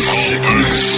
Sickness. 0.00 0.97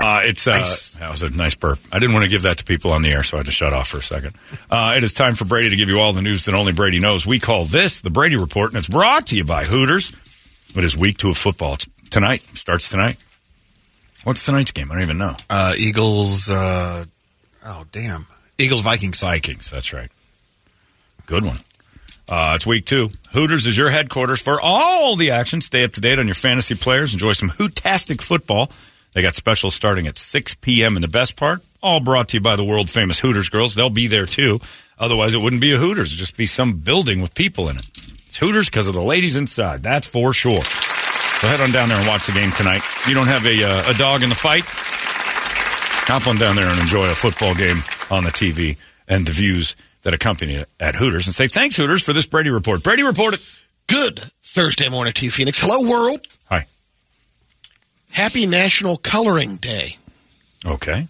Uh, 0.00 0.20
it's 0.24 0.46
uh, 0.46 0.64
that 1.00 1.10
was 1.10 1.22
a 1.22 1.30
nice 1.30 1.54
burp. 1.54 1.78
I 1.92 1.98
didn't 1.98 2.14
want 2.14 2.24
to 2.24 2.30
give 2.30 2.42
that 2.42 2.58
to 2.58 2.64
people 2.64 2.92
on 2.92 3.02
the 3.02 3.10
air, 3.10 3.22
so 3.22 3.36
I 3.36 3.40
had 3.40 3.46
to 3.46 3.52
shut 3.52 3.72
off 3.72 3.88
for 3.88 3.98
a 3.98 4.02
second. 4.02 4.34
Uh, 4.70 4.94
it 4.96 5.02
is 5.04 5.14
time 5.14 5.34
for 5.34 5.44
Brady 5.44 5.70
to 5.70 5.76
give 5.76 5.88
you 5.88 5.98
all 6.00 6.12
the 6.12 6.22
news 6.22 6.44
that 6.44 6.54
only 6.54 6.72
Brady 6.72 7.00
knows. 7.00 7.26
We 7.26 7.38
call 7.38 7.64
this 7.64 8.00
the 8.00 8.10
Brady 8.10 8.36
Report, 8.36 8.70
and 8.70 8.78
it's 8.78 8.88
brought 8.88 9.26
to 9.28 9.36
you 9.36 9.44
by 9.44 9.64
Hooters. 9.64 10.14
It 10.76 10.84
is 10.84 10.96
week 10.96 11.18
two 11.18 11.30
of 11.30 11.36
football. 11.36 11.74
It's 11.74 11.86
tonight. 12.10 12.40
Starts 12.40 12.88
tonight. 12.88 13.16
What's 14.24 14.44
tonight's 14.44 14.72
game? 14.72 14.90
I 14.90 14.94
don't 14.94 15.02
even 15.02 15.18
know. 15.18 15.36
Uh, 15.48 15.74
Eagles. 15.76 16.50
Uh, 16.50 17.04
oh 17.64 17.84
damn. 17.92 18.26
Eagles 18.58 18.82
Vikings. 18.82 19.20
Vikings. 19.20 19.70
That's 19.70 19.92
right. 19.92 20.10
Good 21.26 21.44
one. 21.44 21.56
Uh, 22.28 22.52
it's 22.56 22.66
week 22.66 22.84
two. 22.84 23.10
Hooters 23.32 23.66
is 23.66 23.76
your 23.78 23.88
headquarters 23.88 24.40
for 24.40 24.60
all 24.60 25.16
the 25.16 25.30
action. 25.30 25.60
Stay 25.62 25.84
up 25.84 25.92
to 25.94 26.00
date 26.00 26.18
on 26.18 26.26
your 26.26 26.34
fantasy 26.34 26.74
players. 26.74 27.14
Enjoy 27.14 27.32
some 27.32 27.48
hootastic 27.48 28.20
football. 28.20 28.70
They 29.18 29.22
got 29.22 29.34
specials 29.34 29.74
starting 29.74 30.06
at 30.06 30.16
6 30.16 30.54
p.m. 30.60 30.94
And 30.94 31.02
the 31.02 31.08
best 31.08 31.34
part, 31.34 31.60
all 31.82 31.98
brought 31.98 32.28
to 32.28 32.36
you 32.36 32.40
by 32.40 32.54
the 32.54 32.62
world 32.62 32.88
famous 32.88 33.18
Hooters 33.18 33.48
girls. 33.48 33.74
They'll 33.74 33.90
be 33.90 34.06
there 34.06 34.26
too. 34.26 34.60
Otherwise, 34.96 35.34
it 35.34 35.42
wouldn't 35.42 35.60
be 35.60 35.72
a 35.72 35.76
Hooters. 35.76 36.10
It'd 36.10 36.20
just 36.20 36.36
be 36.36 36.46
some 36.46 36.74
building 36.74 37.20
with 37.20 37.34
people 37.34 37.68
in 37.68 37.78
it. 37.78 37.90
It's 38.26 38.36
Hooters 38.36 38.70
because 38.70 38.86
of 38.86 38.94
the 38.94 39.02
ladies 39.02 39.34
inside. 39.34 39.82
That's 39.82 40.06
for 40.06 40.32
sure. 40.32 40.62
So 40.62 41.48
head 41.48 41.60
on 41.60 41.72
down 41.72 41.88
there 41.88 41.98
and 41.98 42.06
watch 42.06 42.26
the 42.26 42.32
game 42.32 42.52
tonight. 42.52 42.82
You 43.08 43.14
don't 43.14 43.26
have 43.26 43.44
a, 43.44 43.64
uh, 43.64 43.90
a 43.92 43.94
dog 43.94 44.22
in 44.22 44.28
the 44.28 44.36
fight, 44.36 44.62
hop 44.68 46.28
on 46.28 46.36
down 46.36 46.54
there 46.54 46.68
and 46.68 46.78
enjoy 46.78 47.10
a 47.10 47.14
football 47.14 47.56
game 47.56 47.82
on 48.12 48.22
the 48.22 48.30
TV 48.30 48.78
and 49.08 49.26
the 49.26 49.32
views 49.32 49.74
that 50.02 50.14
accompany 50.14 50.54
it 50.54 50.70
at 50.78 50.94
Hooters 50.94 51.26
and 51.26 51.34
say 51.34 51.48
thanks, 51.48 51.74
Hooters, 51.74 52.04
for 52.04 52.12
this 52.12 52.26
Brady 52.26 52.50
report. 52.50 52.84
Brady 52.84 53.02
reported. 53.02 53.40
Good 53.88 54.20
Thursday 54.42 54.88
morning 54.88 55.12
to 55.14 55.24
you, 55.24 55.32
Phoenix. 55.32 55.60
Hello, 55.60 55.90
world. 55.90 56.24
Hi. 56.50 56.66
Happy 58.12 58.46
National 58.46 58.96
Coloring 58.96 59.56
Day. 59.56 59.96
Okay. 60.64 61.06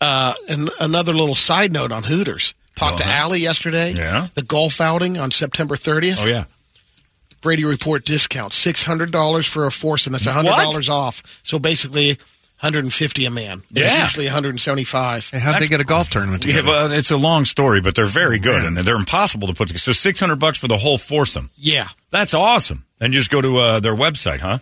Uh, 0.00 0.34
and 0.50 0.68
another 0.80 1.12
little 1.12 1.34
side 1.34 1.72
note 1.72 1.92
on 1.92 2.02
Hooters. 2.02 2.54
Talked 2.74 2.98
to 2.98 3.04
Uh-huh. 3.04 3.12
Allie 3.18 3.40
yesterday. 3.40 3.92
Yeah. 3.94 4.28
The 4.34 4.42
golf 4.42 4.80
outing 4.80 5.16
on 5.16 5.30
September 5.30 5.76
30th. 5.76 6.16
Oh, 6.20 6.26
yeah. 6.26 6.44
Brady 7.40 7.64
Report 7.64 8.04
discount 8.04 8.52
$600 8.52 9.48
for 9.48 9.66
a 9.66 9.70
foursome. 9.70 10.12
That's 10.12 10.26
$100 10.26 10.90
off. 10.90 11.22
So 11.44 11.58
basically, 11.58 12.18
150 12.60 13.24
a 13.26 13.30
man. 13.30 13.62
It's 13.70 13.80
Yeah. 13.80 14.02
usually 14.02 14.26
175. 14.26 15.30
Hey, 15.30 15.38
how'd 15.38 15.60
they 15.62 15.68
get 15.68 15.80
a 15.80 15.84
golf 15.84 16.10
tournament 16.10 16.44
Yeah, 16.44 16.56
together? 16.56 16.68
well, 16.68 16.92
it's 16.92 17.10
a 17.10 17.16
long 17.16 17.44
story, 17.44 17.80
but 17.80 17.94
they're 17.94 18.04
very 18.04 18.38
good 18.38 18.64
and 18.64 18.76
they're 18.76 18.96
impossible 18.96 19.48
to 19.48 19.54
put 19.54 19.68
together. 19.68 19.78
So 19.80 19.92
six 19.92 20.18
hundred 20.20 20.36
bucks 20.40 20.58
for 20.58 20.66
the 20.68 20.76
whole 20.78 20.98
foursome. 20.98 21.50
Yeah. 21.56 21.88
That's 22.10 22.34
awesome. 22.34 22.84
And 23.00 23.14
you 23.14 23.20
just 23.20 23.30
go 23.30 23.40
to 23.40 23.58
uh, 23.58 23.80
their 23.80 23.94
website, 23.94 24.40
huh? 24.40 24.58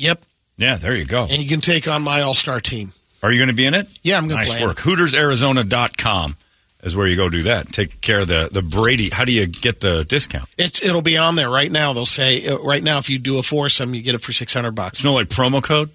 Yep. 0.00 0.22
Yeah, 0.56 0.76
there 0.76 0.96
you 0.96 1.04
go. 1.04 1.22
And 1.22 1.42
you 1.42 1.48
can 1.48 1.60
take 1.60 1.88
on 1.88 2.02
my 2.02 2.20
all-star 2.22 2.60
team. 2.60 2.92
Are 3.22 3.30
you 3.32 3.38
going 3.38 3.48
to 3.48 3.54
be 3.54 3.66
in 3.66 3.74
it? 3.74 3.86
Yeah, 4.02 4.16
I'm 4.18 4.24
gonna 4.24 4.40
Nice 4.40 4.50
play 4.50 4.60
in 4.62 4.66
work. 4.66 4.78
HootersArizona.com 4.78 6.36
is 6.82 6.96
where 6.96 7.06
you 7.06 7.16
go 7.16 7.28
do 7.28 7.42
that. 7.44 7.68
Take 7.68 8.00
care 8.00 8.20
of 8.20 8.28
the 8.28 8.48
the 8.50 8.62
Brady. 8.62 9.10
How 9.10 9.24
do 9.24 9.32
you 9.32 9.46
get 9.46 9.80
the 9.80 10.04
discount? 10.04 10.48
It's, 10.56 10.82
it'll 10.84 11.02
be 11.02 11.18
on 11.18 11.36
there 11.36 11.50
right 11.50 11.70
now. 11.70 11.92
They'll 11.92 12.06
say 12.06 12.46
uh, 12.46 12.58
right 12.58 12.82
now 12.82 12.98
if 12.98 13.10
you 13.10 13.18
do 13.18 13.38
a 13.38 13.42
foursome, 13.42 13.94
you 13.94 14.00
get 14.02 14.14
it 14.14 14.22
for 14.22 14.32
600 14.32 14.70
bucks. 14.72 14.98
It's 14.98 15.04
no 15.04 15.12
like 15.14 15.28
promo 15.28 15.62
code. 15.62 15.90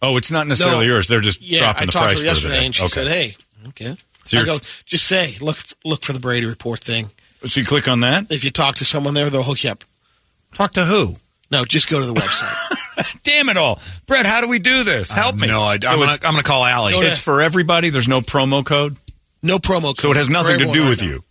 Oh, 0.00 0.16
it's 0.16 0.30
not 0.30 0.46
necessarily 0.46 0.86
No. 0.86 0.92
yours. 0.94 1.08
They're 1.08 1.20
just 1.20 1.42
Yeah, 1.42 1.60
dropping 1.60 1.82
I 1.82 1.86
the 1.86 1.92
talked 1.92 2.04
price 2.06 2.20
to 2.20 2.28
her 2.28 2.34
for 2.34 2.40
the 2.40 2.48
yesterday, 2.48 2.60
day. 2.60 2.66
and 2.66 2.74
she 2.74 2.82
okay. 2.84 2.88
said, 2.90 3.08
"Hey, 3.08 3.36
okay." 3.68 3.96
So 4.24 4.38
I 4.38 4.44
go, 4.46 4.56
just 4.86 5.04
say, 5.06 5.34
look, 5.42 5.58
look 5.84 6.02
for 6.02 6.14
the 6.14 6.20
Brady 6.20 6.46
Report 6.46 6.80
thing. 6.80 7.10
So 7.44 7.60
you 7.60 7.66
click 7.66 7.88
on 7.88 8.00
that. 8.00 8.32
If 8.32 8.42
you 8.42 8.50
talk 8.50 8.76
to 8.76 8.84
someone 8.86 9.12
there, 9.12 9.28
they'll 9.28 9.42
hook 9.42 9.62
you 9.64 9.70
up. 9.70 9.84
Talk 10.54 10.72
to 10.72 10.86
who? 10.86 11.16
No, 11.50 11.64
just 11.66 11.90
go 11.90 12.00
to 12.00 12.06
the 12.06 12.14
website. 12.14 12.78
Damn 13.24 13.48
it 13.48 13.56
all, 13.56 13.80
Brett. 14.06 14.26
How 14.26 14.40
do 14.40 14.48
we 14.48 14.58
do 14.58 14.84
this? 14.84 15.10
Help 15.10 15.36
me. 15.36 15.48
No, 15.48 15.62
I, 15.62 15.78
So 15.78 15.88
I'm, 15.88 15.98
gonna, 15.98 16.12
I'm 16.12 16.30
gonna 16.32 16.42
call 16.42 16.64
Allie. 16.64 16.92
Go 16.92 17.02
to- 17.02 17.08
it's 17.08 17.18
for 17.20 17.42
everybody. 17.42 17.90
There's 17.90 18.08
no 18.08 18.20
promo 18.20 18.64
code, 18.64 18.96
no 19.42 19.58
promo 19.58 19.82
code. 19.88 19.98
so 20.00 20.10
it 20.10 20.16
has 20.16 20.28
nothing 20.30 20.58
to 20.58 20.72
do 20.72 20.88
with 20.88 21.02
you. 21.02 21.22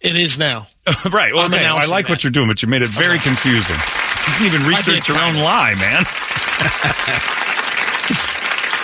It 0.00 0.16
is 0.16 0.38
now. 0.38 0.66
right. 1.12 1.32
Well, 1.32 1.44
I'm 1.44 1.52
okay. 1.54 1.58
I 1.64 1.68
announcing 1.70 1.90
like 1.92 2.08
what 2.08 2.24
you're 2.24 2.32
doing, 2.32 2.48
but 2.48 2.62
you 2.62 2.68
made 2.68 2.82
it 2.82 2.90
very 2.90 3.18
confusing. 3.18 3.76
You 3.76 4.32
can 4.36 4.46
even 4.46 4.62
research 4.68 5.08
your 5.08 5.18
own 5.18 5.32
kinda. 5.34 5.42
lie, 5.44 5.74
man. 5.76 6.04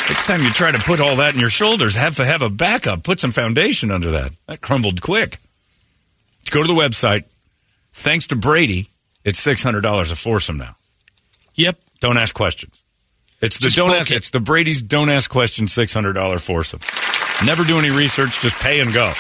Next 0.09 0.25
time 0.25 0.43
you 0.43 0.51
try 0.51 0.71
to 0.73 0.79
put 0.79 1.01
all 1.01 1.17
that 1.17 1.35
in 1.35 1.41
your 1.41 1.51
shoulders, 1.51 1.95
have 1.95 2.17
to 2.17 2.25
have 2.25 2.41
a 2.41 2.49
backup. 2.49 3.03
Put 3.05 3.21
some 3.21 3.31
foundation 3.31 3.91
under 3.91 4.11
that. 4.13 4.33
That 4.47 4.61
crumbled 4.63 5.03
quick. 5.03 5.37
Go 6.51 6.63
to 6.63 6.67
the 6.67 6.73
website. 6.73 7.25
Thanks 7.93 8.29
to 8.29 8.37
Brady, 8.37 8.89
it's 9.25 9.39
six 9.39 9.63
hundred 9.63 9.83
dollars 9.83 10.11
a 10.11 10.17
foursome 10.17 10.57
now. 10.57 10.77
Yep. 11.57 11.79
Don't 12.01 12.17
ask 12.17 12.35
questions. 12.35 12.85
It's 13.41 13.59
the 13.59 13.65
Just 13.65 13.77
don't 13.77 13.91
ask. 13.91 14.11
it. 14.11 14.17
It's 14.17 14.31
the 14.31 14.41
Brady's 14.41 14.83
don't 14.83 15.11
ask 15.11 15.31
questions 15.31 15.73
six 15.73 15.93
hundred 15.95 16.15
dollar 16.15 16.39
foursome. 16.39 16.81
Never 17.47 17.65
do 17.65 17.79
any 17.79 17.91
research. 17.91 18.41
Just 18.41 18.57
pay 18.57 18.81
and 18.81 18.93
go. 18.93 19.13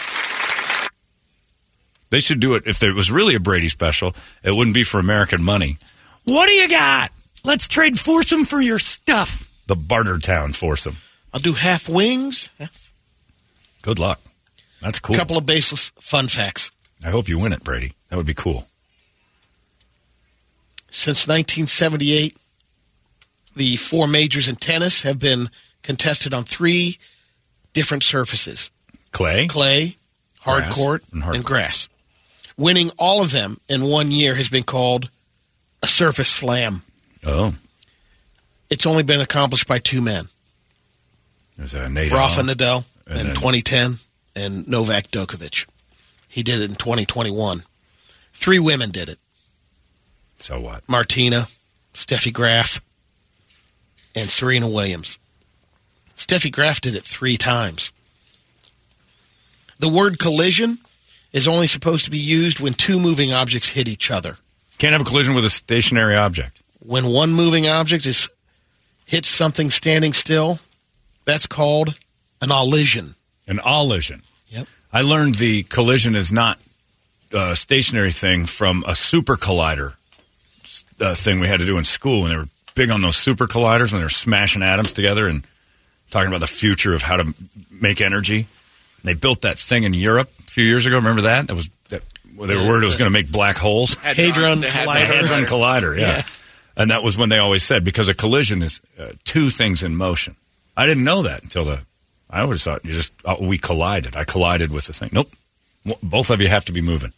They 2.10 2.20
should 2.20 2.40
do 2.40 2.54
it 2.54 2.66
if 2.66 2.78
there 2.78 2.94
was 2.94 3.10
really 3.10 3.34
a 3.34 3.40
Brady 3.40 3.68
special. 3.68 4.14
It 4.42 4.52
wouldn't 4.52 4.74
be 4.74 4.82
for 4.82 4.98
American 4.98 5.42
money. 5.42 5.76
What 6.24 6.46
do 6.46 6.52
you 6.52 6.68
got? 6.68 7.12
Let's 7.44 7.68
trade 7.68 7.98
foursome 7.98 8.44
for 8.44 8.60
your 8.60 8.78
stuff. 8.78 9.48
The 9.66 9.76
barter 9.76 10.16
Bartertown 10.16 10.54
foursome. 10.54 10.96
I'll 11.32 11.40
do 11.40 11.52
half 11.52 11.88
wings. 11.88 12.48
Good 13.82 13.98
luck. 13.98 14.20
That's 14.80 14.98
cool. 14.98 15.14
A 15.14 15.18
couple 15.18 15.36
of 15.36 15.46
baseless 15.46 15.90
fun 15.98 16.28
facts. 16.28 16.70
I 17.04 17.10
hope 17.10 17.28
you 17.28 17.38
win 17.38 17.52
it, 17.52 17.62
Brady. 17.62 17.92
That 18.08 18.16
would 18.16 18.26
be 18.26 18.34
cool. 18.34 18.66
Since 20.90 21.28
1978, 21.28 22.36
the 23.58 23.76
four 23.76 24.06
majors 24.08 24.48
in 24.48 24.56
tennis 24.56 25.02
have 25.02 25.18
been 25.18 25.50
contested 25.82 26.32
on 26.32 26.44
three 26.44 26.98
different 27.74 28.02
surfaces 28.02 28.70
Clay. 29.12 29.46
clay, 29.46 29.96
hard 30.40 30.64
Grass, 30.64 30.74
court, 30.74 31.02
and 31.12 31.12
and, 31.14 31.22
hard 31.24 31.34
court. 31.36 31.46
grass. 31.46 31.88
Winning 32.56 32.90
all 32.98 33.22
of 33.22 33.30
them 33.30 33.60
in 33.68 33.82
one 33.84 34.10
year 34.10 34.34
has 34.34 34.48
been 34.48 34.62
called 34.64 35.10
a 35.82 35.86
surface 35.86 36.28
slam. 36.28 36.82
Oh, 37.24 37.54
It's 38.70 38.84
only 38.86 39.02
been 39.02 39.20
accomplished 39.20 39.66
by 39.68 39.78
two 39.78 40.00
men 40.00 40.28
there's 41.56 41.74
a 41.74 41.88
Nate. 41.88 42.12
Rafa. 42.12 42.42
Nadal 42.42 42.84
And 43.06 43.18
in 43.20 43.26
then- 43.28 43.34
2010 43.36 43.98
and 44.36 44.68
Novak 44.68 45.10
Djokovic. 45.10 45.66
He 46.28 46.42
did 46.44 46.60
it 46.60 46.70
in 46.70 46.76
2021. 46.76 47.64
Three 48.32 48.58
women 48.60 48.90
did 48.90 49.08
it 49.08 49.18
So 50.36 50.60
what? 50.60 50.88
Martina, 50.88 51.48
Steffi 51.94 52.32
Graf, 52.32 52.80
and 54.18 54.30
Serena 54.30 54.68
Williams. 54.68 55.18
Steffi 56.16 56.50
Graf 56.50 56.80
did 56.80 56.94
it 56.94 57.04
three 57.04 57.36
times. 57.36 57.92
The 59.78 59.88
word 59.88 60.18
collision 60.18 60.78
is 61.32 61.46
only 61.46 61.68
supposed 61.68 62.04
to 62.06 62.10
be 62.10 62.18
used 62.18 62.58
when 62.58 62.74
two 62.74 62.98
moving 62.98 63.32
objects 63.32 63.68
hit 63.68 63.86
each 63.86 64.10
other. 64.10 64.36
Can't 64.78 64.92
have 64.92 65.02
a 65.02 65.04
collision 65.04 65.34
with 65.34 65.44
a 65.44 65.50
stationary 65.50 66.16
object. 66.16 66.60
When 66.80 67.06
one 67.06 67.32
moving 67.32 67.68
object 67.68 68.06
is 68.06 68.28
hits 69.04 69.28
something 69.28 69.70
standing 69.70 70.12
still, 70.12 70.58
that's 71.24 71.46
called 71.46 71.98
an 72.40 72.50
allision. 72.50 73.14
An 73.46 73.60
allision. 73.64 74.22
Yep. 74.48 74.66
I 74.92 75.02
learned 75.02 75.36
the 75.36 75.62
collision 75.64 76.16
is 76.16 76.32
not 76.32 76.58
a 77.32 77.54
stationary 77.54 78.12
thing 78.12 78.46
from 78.46 78.84
a 78.86 78.94
super 78.94 79.36
collider 79.36 79.94
uh, 81.00 81.14
thing 81.14 81.40
we 81.40 81.46
had 81.46 81.60
to 81.60 81.66
do 81.66 81.78
in 81.78 81.84
school 81.84 82.22
when 82.22 82.30
they 82.30 82.36
were 82.36 82.48
big 82.78 82.90
on 82.90 83.02
those 83.02 83.16
super 83.16 83.46
colliders 83.46 83.92
when 83.92 84.00
they're 84.00 84.08
smashing 84.08 84.62
atoms 84.62 84.92
together 84.92 85.26
and 85.26 85.44
talking 86.10 86.28
about 86.28 86.40
the 86.40 86.46
future 86.46 86.94
of 86.94 87.02
how 87.02 87.16
to 87.16 87.34
make 87.70 88.00
energy. 88.00 88.38
And 88.38 89.04
they 89.04 89.14
built 89.14 89.42
that 89.42 89.58
thing 89.58 89.82
in 89.82 89.92
Europe 89.92 90.30
a 90.38 90.42
few 90.44 90.64
years 90.64 90.86
ago. 90.86 90.96
Remember 90.96 91.22
that? 91.22 91.48
That 91.48 91.54
was 91.54 91.68
that, 91.90 92.02
well, 92.36 92.46
they 92.46 92.56
were 92.56 92.66
worried 92.66 92.84
it 92.84 92.86
was 92.86 92.96
going 92.96 93.10
to 93.10 93.12
make 93.12 93.30
black 93.30 93.56
holes. 93.56 93.94
Hadron 93.94 94.60
The 94.60 94.68
collider. 94.68 95.04
Hadron 95.04 95.44
Collider, 95.44 95.98
yeah. 95.98 96.16
Yeah. 96.16 96.22
And 96.76 96.92
that 96.92 97.02
was 97.02 97.18
when 97.18 97.28
they 97.28 97.38
always 97.38 97.64
said 97.64 97.82
because 97.82 98.08
a 98.08 98.14
collision 98.14 98.62
is 98.62 98.80
uh, 98.98 99.10
two 99.24 99.50
things 99.50 99.82
in 99.82 99.96
motion. 99.96 100.36
I 100.76 100.86
didn't 100.86 101.04
know 101.04 101.22
that 101.22 101.42
until 101.42 101.64
the. 101.64 101.80
I 102.30 102.42
always 102.42 102.62
thought 102.62 102.84
you 102.84 102.92
just 102.92 103.12
oh, 103.24 103.44
we 103.44 103.58
collided. 103.58 104.14
I 104.14 104.22
collided 104.22 104.70
with 104.70 104.86
the 104.86 104.92
thing. 104.92 105.10
Nope. 105.12 105.28
Both 106.02 106.30
of 106.30 106.40
you 106.40 106.48
have 106.48 106.64
to 106.66 106.72
be 106.72 106.80
moving. 106.80 107.12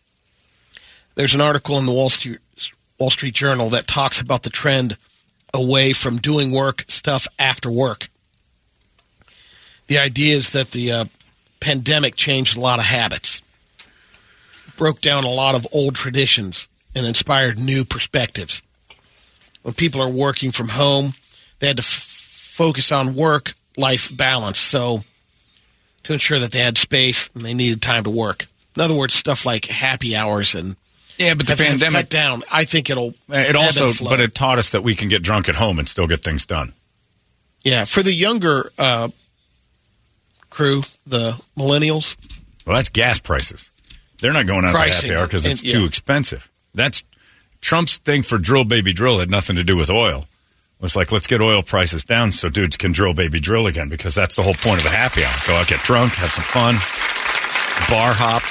There's 1.16 1.34
an 1.34 1.40
article 1.42 1.76
in 1.76 1.84
the 1.84 1.92
Wall 1.92 2.08
Street 2.08 2.38
Wall 2.98 3.10
Street 3.10 3.34
Journal 3.34 3.70
that 3.70 3.86
talks 3.86 4.20
about 4.20 4.42
the 4.44 4.50
trend 4.50 4.96
away 5.54 5.92
from 5.92 6.18
doing 6.18 6.52
work 6.52 6.82
stuff 6.88 7.26
after 7.38 7.70
work. 7.70 8.08
The 9.86 9.98
idea 9.98 10.36
is 10.36 10.52
that 10.52 10.70
the 10.70 10.92
uh, 10.92 11.04
pandemic 11.60 12.14
changed 12.14 12.56
a 12.56 12.60
lot 12.60 12.78
of 12.78 12.84
habits, 12.84 13.42
broke 14.76 15.00
down 15.00 15.24
a 15.24 15.30
lot 15.30 15.54
of 15.54 15.66
old 15.72 15.94
traditions, 15.96 16.68
and 16.94 17.06
inspired 17.06 17.58
new 17.58 17.84
perspectives. 17.84 18.62
When 19.62 19.74
people 19.74 20.00
are 20.00 20.08
working 20.08 20.52
from 20.52 20.68
home, 20.68 21.14
they 21.58 21.66
had 21.66 21.76
to 21.76 21.82
f- 21.82 21.86
focus 21.86 22.92
on 22.92 23.14
work 23.14 23.52
life 23.76 24.16
balance. 24.16 24.58
So, 24.58 25.04
to 26.04 26.12
ensure 26.12 26.38
that 26.38 26.52
they 26.52 26.60
had 26.60 26.78
space 26.78 27.28
and 27.34 27.44
they 27.44 27.54
needed 27.54 27.82
time 27.82 28.04
to 28.04 28.10
work. 28.10 28.46
In 28.76 28.82
other 28.82 28.94
words, 28.94 29.14
stuff 29.14 29.44
like 29.44 29.66
happy 29.66 30.16
hours 30.16 30.54
and 30.54 30.76
Yeah, 31.20 31.34
but 31.34 31.46
the 31.46 31.54
pandemic 31.56 31.92
cut 32.00 32.08
down. 32.10 32.42
I 32.50 32.64
think 32.64 32.88
it'll. 32.88 33.08
It 33.28 33.54
ebb 33.54 33.56
also, 33.56 33.92
but 34.04 34.20
it 34.20 34.34
taught 34.34 34.58
us 34.58 34.70
that 34.70 34.82
we 34.82 34.94
can 34.94 35.08
get 35.10 35.22
drunk 35.22 35.48
at 35.50 35.54
home 35.54 35.78
and 35.78 35.86
still 35.86 36.06
get 36.06 36.22
things 36.22 36.46
done. 36.46 36.72
yeah, 37.62 37.84
for 37.84 38.02
the 38.02 38.12
younger 38.12 38.72
uh, 38.78 39.08
crew, 40.48 40.80
the 41.06 41.40
millennials, 41.58 42.16
Well, 42.66 42.74
that's 42.76 42.88
gas 42.88 43.20
prices. 43.20 43.70
They're 44.20 44.32
not 44.32 44.46
going 44.46 44.64
out 44.64 44.74
Pricing, 44.74 45.08
to 45.10 45.14
happy 45.14 45.20
hour 45.20 45.26
because 45.26 45.46
it's 45.46 45.62
and- 45.62 45.70
too 45.70 45.80
yeah. 45.80 45.86
expensive. 45.86 46.50
That's 46.74 47.02
Trump's 47.60 47.98
thing 47.98 48.22
for 48.22 48.38
drill 48.38 48.64
baby 48.64 48.92
drill 48.94 49.18
had 49.18 49.28
nothing 49.30 49.56
to 49.56 49.64
do 49.64 49.76
with 49.76 49.90
oil. 49.90 50.20
It 50.78 50.82
was 50.82 50.96
like 50.96 51.12
let's 51.12 51.26
get 51.26 51.42
oil 51.42 51.62
prices 51.62 52.04
down 52.04 52.32
so 52.32 52.48
dudes 52.48 52.78
can 52.78 52.92
drill 52.92 53.12
baby 53.12 53.40
drill 53.40 53.66
again 53.66 53.90
because 53.90 54.14
that's 54.14 54.36
the 54.36 54.42
whole 54.42 54.54
point 54.54 54.80
of 54.80 54.86
a 54.86 54.90
happy 54.90 55.22
hour. 55.22 55.34
Go 55.46 55.54
out, 55.56 55.68
get 55.68 55.80
drunk, 55.82 56.12
have 56.14 56.30
some 56.30 56.44
fun, 56.44 56.74
bar 57.90 58.14
hop. 58.14 58.42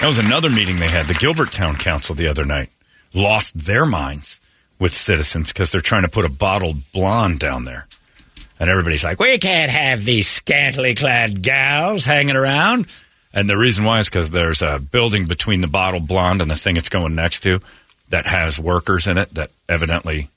That 0.00 0.06
was 0.06 0.18
another 0.18 0.48
meeting 0.48 0.76
they 0.76 0.86
had. 0.86 1.06
The 1.06 1.14
Gilbert 1.14 1.50
Town 1.50 1.74
Council 1.74 2.14
the 2.14 2.28
other 2.28 2.44
night 2.44 2.70
lost 3.14 3.58
their 3.58 3.84
minds 3.84 4.40
with 4.78 4.92
citizens 4.92 5.52
because 5.52 5.72
they're 5.72 5.80
trying 5.80 6.02
to 6.02 6.08
put 6.08 6.24
a 6.24 6.28
bottled 6.28 6.92
blonde 6.92 7.40
down 7.40 7.64
there. 7.64 7.88
And 8.60 8.70
everybody's 8.70 9.02
like, 9.02 9.18
we 9.18 9.38
can't 9.38 9.72
have 9.72 10.04
these 10.04 10.28
scantily 10.28 10.94
clad 10.94 11.42
gals 11.42 12.04
hanging 12.04 12.36
around. 12.36 12.86
And 13.32 13.50
the 13.50 13.58
reason 13.58 13.84
why 13.84 13.98
is 13.98 14.08
because 14.08 14.30
there's 14.30 14.62
a 14.62 14.78
building 14.78 15.26
between 15.26 15.62
the 15.62 15.68
bottled 15.68 16.06
blonde 16.06 16.42
and 16.42 16.50
the 16.50 16.54
thing 16.54 16.76
it's 16.76 16.88
going 16.88 17.16
next 17.16 17.40
to 17.40 17.60
that 18.10 18.26
has 18.26 18.58
workers 18.58 19.08
in 19.08 19.18
it 19.18 19.34
that 19.34 19.50
evidently 19.68 20.30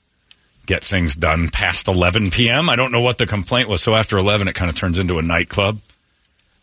get 0.66 0.82
things 0.82 1.14
done 1.14 1.48
past 1.48 1.86
11 1.86 2.30
p.m. 2.30 2.68
I 2.68 2.74
don't 2.74 2.90
know 2.90 3.00
what 3.00 3.18
the 3.18 3.26
complaint 3.26 3.68
was. 3.68 3.80
So 3.80 3.94
after 3.94 4.18
11, 4.18 4.48
it 4.48 4.56
kind 4.56 4.68
of 4.68 4.76
turns 4.76 4.98
into 4.98 5.18
a 5.18 5.22
nightclub. 5.22 5.78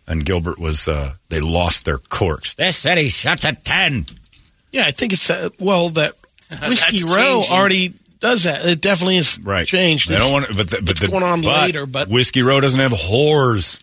And 0.09 0.25
Gilbert 0.25 0.57
was, 0.59 0.87
uh, 0.87 1.13
they 1.29 1.39
lost 1.39 1.85
their 1.85 1.99
corks. 1.99 2.55
This 2.55 2.75
city 2.77 3.07
shuts 3.09 3.45
at 3.45 3.63
10. 3.63 4.07
yeah, 4.71 4.83
I 4.85 4.91
think 4.91 5.13
it's 5.13 5.29
uh, 5.29 5.49
well 5.59 5.89
that 5.91 6.13
Whiskey 6.67 7.03
Row 7.03 7.13
changing. 7.41 7.53
already 7.55 7.93
does 8.19 8.43
that. 8.43 8.65
It 8.65 8.81
definitely 8.81 9.17
is 9.17 9.39
Right. 9.41 9.67
changed. 9.67 10.09
They 10.09 10.17
don't 10.17 10.31
want 10.33 10.47
to, 10.47 10.55
but, 10.55 10.67
the, 10.69 10.81
but 10.83 10.99
the, 10.99 11.07
going 11.07 11.23
on 11.23 11.41
but 11.43 11.61
later, 11.67 11.85
but- 11.85 12.09
Whiskey 12.09 12.41
Row 12.41 12.59
doesn't 12.59 12.79
have 12.79 12.91
whores. 12.91 13.81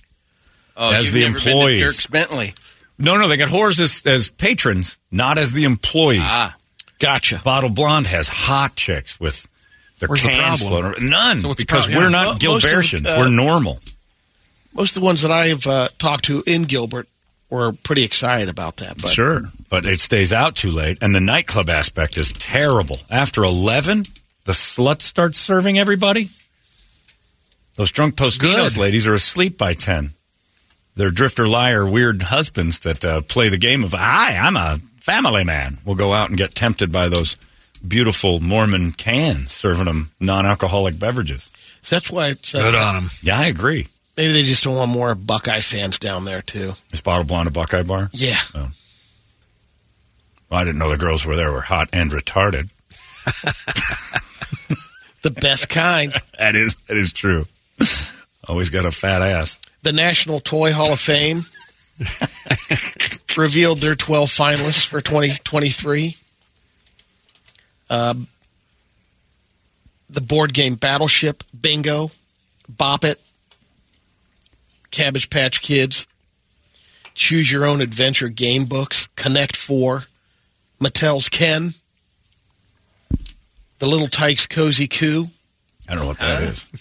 Oh, 0.77 0.91
As 0.93 1.07
you've 1.07 1.15
the 1.15 1.21
never 1.21 1.33
been 1.35 1.43
to 1.43 1.51
employees. 1.53 1.83
Dierks 1.83 2.11
Bentley. 2.11 2.53
No, 2.99 3.17
no, 3.19 3.29
they 3.29 3.37
got 3.37 3.49
whores 3.49 3.81
as, 3.81 4.05
as 4.05 4.29
patrons, 4.31 4.99
not 5.13 5.39
as 5.39 5.53
the 5.53 5.65
employees. 5.65 6.23
Ah, 6.25 6.57
gotcha. 6.99 7.41
Bottle 7.45 7.71
Blonde 7.71 8.07
has 8.09 8.29
hot 8.29 8.75
chicks 8.75 9.19
with 9.21 9.47
their 10.01 10.09
Where's 10.09 10.23
the 10.23 10.29
cans 10.31 10.61
problem? 10.63 10.83
floating. 10.93 11.09
None, 11.09 11.41
So 11.43 11.55
because 11.55 11.87
problem? 11.87 11.97
we're 11.97 12.11
Yeah. 12.11 12.25
not 12.25 12.43
Mo- 12.43 12.51
most 12.53 12.65
of, 12.65 12.71
Gilbertians. 12.71 13.07
uh, 13.07 13.17
we're 13.21 13.31
normal. 13.31 13.79
Most 14.77 14.97
of 14.97 15.03
the 15.03 15.07
ones 15.07 15.23
that 15.23 15.31
I've 15.31 15.67
uh, 15.67 15.89
talked 15.99 16.27
to 16.27 16.43
in 16.47 16.65
Gilbert 16.65 17.09
were 17.49 17.73
pretty 17.73 18.05
excited 18.05 18.49
about 18.49 18.77
that. 18.77 19.01
But 19.01 19.11
Sure, 19.11 19.51
but 19.71 19.87
it 19.87 20.01
stays 20.01 20.33
out 20.33 20.55
too 20.55 20.71
late, 20.71 20.99
and 21.01 21.15
the 21.15 21.21
nightclub 21.21 21.71
aspect 21.71 22.19
is 22.19 22.33
terrible. 22.33 22.99
After 23.11 23.43
eleven, 23.43 24.05
the 24.45 24.53
sluts 24.53 25.03
start 25.03 25.35
serving 25.35 25.79
everybody. 25.79 26.29
Those 27.77 27.91
drunk 27.91 28.17
Tostinos 28.17 28.75
Good. 28.75 28.81
ladies 28.81 29.07
are 29.07 29.15
asleep 29.15 29.57
by 29.57 29.73
ten. 29.75 30.11
They're 30.95 31.11
drifter 31.11 31.49
liar 31.49 31.87
weird 31.87 32.23
husbands 32.23 32.81
that 32.81 33.05
uh, 33.05 33.21
play 33.23 33.49
the 33.49 33.59
game 33.59 33.83
of 33.83 33.93
"Hi, 33.93 34.37
I'm 34.37 34.57
a 34.57 34.79
family 34.99 35.45
man." 35.45 35.79
Will 35.87 35.95
go 35.95 36.13
out 36.13 36.29
and 36.29 36.39
get 36.39 36.55
tempted 36.55 36.93
by 36.93 37.09
those 37.09 37.37
beautiful 37.87 38.41
Mormon 38.41 38.93
cans 38.93 39.53
serving 39.53 39.85
them 39.85 40.11
non-alcoholic 40.21 40.99
beverages. 40.99 41.51
that's 41.89 42.11
why 42.11 42.29
it's 42.29 42.55
uh, 42.55 42.59
Good 42.59 42.75
on 42.75 42.95
them. 42.95 43.11
Yeah, 43.23 43.39
I 43.39 43.47
agree. 43.47 43.89
Maybe 44.17 44.33
they 44.33 44.43
just 44.43 44.63
don't 44.65 44.77
want 44.77 44.91
more 44.91 45.15
Buckeye 45.15 45.61
fans 45.61 45.99
down 45.99 46.25
there 46.25 46.43
too. 46.43 46.73
Is 46.93 47.01
Bottle 47.01 47.25
Blonde 47.25 47.49
a 47.49 47.51
Buckeye 47.51 47.83
bar? 47.83 48.09
Yeah, 48.13 48.37
Well, 48.55 48.71
I 50.51 50.65
didn't 50.65 50.79
know 50.79 50.91
the 50.91 50.97
girls 50.97 51.25
were 51.27 51.37
there 51.37 51.53
were 51.53 51.61
hot 51.63 51.89
and 51.93 52.11
retarded. 52.11 52.69
the 55.23 55.31
best 55.31 55.69
kind. 55.69 56.13
That 56.39 56.55
is 56.55 56.75
that 56.87 56.97
is 56.97 57.13
true. 57.13 57.47
Always 58.47 58.69
got 58.71 58.85
a 58.85 58.91
fat 58.93 59.23
ass. 59.23 59.59
the 59.83 59.93
National 59.93 60.39
Toy 60.39 60.73
Hall 60.73 60.93
of 60.93 61.01
Fame 61.01 61.41
revealed 63.37 63.79
their 63.81 63.95
12 63.95 64.29
finalists 64.29 64.87
for 64.87 65.01
2023. 65.01 66.17
Um, 67.89 68.29
the 70.11 70.21
board 70.21 70.53
game 70.55 70.75
Battleship, 70.75 71.43
Bingo, 71.59 72.11
Bop 72.69 73.05
It, 73.05 73.19
Cabbage 74.91 75.31
Patch 75.31 75.61
Kids, 75.61 76.07
Choose 77.15 77.51
Your 77.51 77.67
Own 77.67 77.81
Adventure 77.81 78.29
game 78.29 78.65
books, 78.65 79.09
Connect 79.17 79.57
Four, 79.57 80.05
Mattel's 80.81 81.29
Ken, 81.29 81.75
The 83.79 83.87
Little 83.87 84.09
Tikes 84.09 84.47
Cozy 84.47 84.87
Coo. 84.87 85.27
I 85.89 85.95
don't 85.95 86.03
know 86.03 86.09
what 86.09 86.19
that 86.21 86.43
is. 86.43 86.67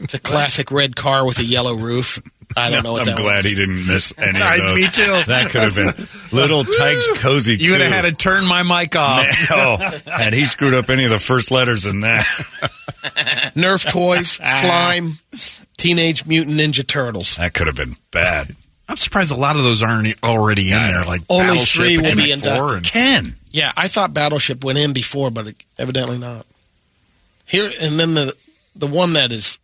It's 0.00 0.14
a 0.14 0.18
classic 0.18 0.72
red 0.72 0.96
car 0.96 1.24
with 1.24 1.38
a 1.38 1.44
yellow 1.44 1.74
roof. 1.76 2.20
I 2.56 2.70
don't 2.70 2.82
know 2.82 2.92
what 2.92 3.04
that 3.04 3.12
is. 3.12 3.12
I'm 3.12 3.14
that 3.18 3.22
glad 3.22 3.36
was. 3.44 3.46
he 3.46 3.54
didn't 3.54 3.86
miss 3.86 4.12
any 4.18 4.30
of 4.30 4.42
I- 4.42 4.58
those. 4.58 4.80
me 4.80 4.88
too. 4.88 5.22
That 5.28 5.50
could 5.50 5.62
have 5.62 5.76
been 5.76 6.36
Little 6.36 6.64
Tikes 6.64 7.06
Cozy. 7.22 7.56
You 7.56 7.70
would 7.70 7.80
have 7.82 7.92
had 7.92 8.02
to 8.02 8.12
turn 8.12 8.44
my 8.44 8.64
mic 8.64 8.96
off. 8.96 9.24
Man, 9.24 9.36
oh, 9.52 10.00
and 10.20 10.34
he 10.34 10.46
screwed 10.46 10.74
up 10.74 10.90
any 10.90 11.04
of 11.04 11.10
the 11.10 11.20
first 11.20 11.52
letters 11.52 11.86
in 11.86 12.00
that. 12.00 12.24
Nerf 13.54 13.88
toys, 13.88 14.30
slime, 14.32 15.12
Teenage 15.82 16.24
Mutant 16.26 16.58
Ninja 16.60 16.86
Turtles. 16.86 17.36
That 17.36 17.54
could 17.54 17.66
have 17.66 17.76
been 17.76 17.94
bad. 18.10 18.54
I'm 18.88 18.96
surprised 18.96 19.30
a 19.32 19.36
lot 19.36 19.56
of 19.56 19.62
those 19.64 19.82
aren't 19.82 20.22
already 20.22 20.70
in 20.72 20.78
there. 20.86 21.04
Like 21.04 21.22
Only 21.28 21.46
Battleship 21.46 21.82
three 21.82 21.94
and 21.96 22.02
will 22.04 22.16
be 22.16 22.30
Connect 22.30 22.42
Four 22.58 22.76
inducted. 22.76 22.76
and- 22.76 22.86
Ken. 22.86 23.36
Yeah, 23.50 23.72
I 23.76 23.88
thought 23.88 24.14
Battleship 24.14 24.64
went 24.64 24.78
in 24.78 24.92
before, 24.92 25.30
but 25.30 25.54
evidently 25.78 26.18
not. 26.18 26.46
Here 27.46 27.70
and 27.82 27.98
then 28.00 28.14
the 28.14 28.34
the 28.76 28.86
one 28.86 29.12
that 29.14 29.30
is 29.32 29.58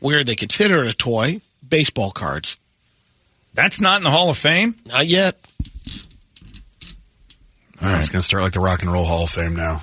weird 0.00 0.26
they 0.26 0.34
consider 0.34 0.82
it 0.84 0.88
a 0.88 0.96
toy, 0.96 1.40
baseball 1.66 2.10
cards. 2.10 2.56
That's 3.52 3.80
not 3.80 3.98
in 3.98 4.04
the 4.04 4.10
Hall 4.10 4.30
of 4.30 4.36
Fame. 4.38 4.76
Not 4.86 5.06
yet. 5.06 5.36
All 7.82 7.88
right, 7.90 7.98
it's 7.98 8.08
going 8.08 8.20
to 8.20 8.24
start 8.24 8.42
like 8.42 8.52
the 8.52 8.60
Rock 8.60 8.82
and 8.82 8.90
Roll 8.92 9.04
Hall 9.04 9.24
of 9.24 9.30
Fame 9.30 9.54
now. 9.56 9.82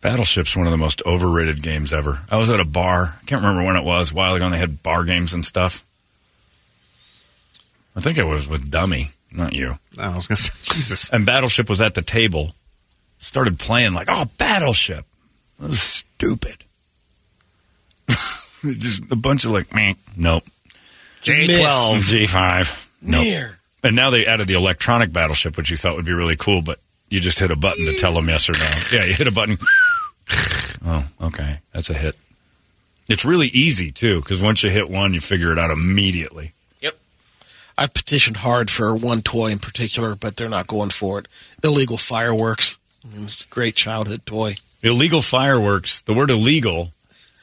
Battleship's 0.00 0.56
one 0.56 0.66
of 0.66 0.72
the 0.72 0.78
most 0.78 1.02
overrated 1.04 1.62
games 1.62 1.92
ever. 1.92 2.20
I 2.30 2.38
was 2.38 2.50
at 2.50 2.60
a 2.60 2.64
bar. 2.64 3.16
I 3.20 3.24
can't 3.26 3.42
remember 3.42 3.66
when 3.66 3.76
it 3.76 3.84
was. 3.84 4.12
A 4.12 4.14
while 4.14 4.34
ago, 4.34 4.46
and 4.46 4.54
they 4.54 4.58
had 4.58 4.82
bar 4.82 5.04
games 5.04 5.34
and 5.34 5.44
stuff. 5.44 5.84
I 7.94 8.00
think 8.00 8.18
it 8.18 8.24
was 8.24 8.48
with 8.48 8.70
Dummy, 8.70 9.08
not 9.32 9.52
you. 9.52 9.78
I 9.98 10.14
was 10.14 10.26
going 10.26 10.36
to 10.36 10.42
say, 10.42 10.52
Jesus. 10.74 11.10
And 11.10 11.26
Battleship 11.26 11.68
was 11.68 11.82
at 11.82 11.94
the 11.94 12.02
table. 12.02 12.54
Started 13.18 13.58
playing 13.58 13.92
like, 13.92 14.08
oh, 14.10 14.24
Battleship. 14.38 15.04
That 15.58 15.68
was 15.68 15.82
stupid. 15.82 16.64
Just 18.62 19.02
a 19.10 19.16
bunch 19.16 19.44
of 19.44 19.50
like, 19.50 19.74
meh, 19.74 19.94
nope. 20.16 20.44
J12. 21.22 22.26
G5. 22.26 22.90
Nope. 23.02 23.22
Near. 23.22 23.58
And 23.82 23.96
now 23.96 24.08
they 24.08 24.24
added 24.26 24.46
the 24.46 24.54
electronic 24.54 25.12
Battleship, 25.12 25.56
which 25.58 25.70
you 25.70 25.76
thought 25.76 25.96
would 25.96 26.06
be 26.06 26.12
really 26.12 26.36
cool, 26.36 26.62
but 26.62 26.78
you 27.08 27.18
just 27.18 27.38
hit 27.38 27.50
a 27.50 27.56
button 27.56 27.86
to 27.86 27.94
tell 27.94 28.14
them 28.14 28.28
yes 28.28 28.48
or 28.48 28.52
no. 28.52 28.98
Yeah, 28.98 29.04
you 29.06 29.14
hit 29.14 29.26
a 29.26 29.32
button. 29.32 29.58
Oh, 30.84 31.06
okay. 31.22 31.58
That's 31.72 31.90
a 31.90 31.94
hit. 31.94 32.16
It's 33.08 33.24
really 33.24 33.48
easy, 33.48 33.90
too, 33.90 34.20
because 34.20 34.40
once 34.42 34.62
you 34.62 34.70
hit 34.70 34.88
one, 34.88 35.12
you 35.14 35.20
figure 35.20 35.50
it 35.52 35.58
out 35.58 35.70
immediately. 35.70 36.52
yep. 36.80 36.96
I've 37.76 37.92
petitioned 37.92 38.36
hard 38.38 38.70
for 38.70 38.94
one 38.94 39.20
toy 39.22 39.48
in 39.48 39.58
particular, 39.58 40.14
but 40.14 40.36
they're 40.36 40.48
not 40.48 40.66
going 40.68 40.90
for 40.90 41.18
it. 41.18 41.26
Illegal 41.64 41.96
fireworks. 41.96 42.78
I 43.04 43.08
mean, 43.14 43.24
It's 43.24 43.42
a 43.44 43.48
great 43.48 43.74
childhood 43.74 44.24
toy. 44.26 44.56
Illegal 44.82 45.20
fireworks, 45.22 46.02
the 46.02 46.12
word 46.14 46.30
illegal 46.30 46.92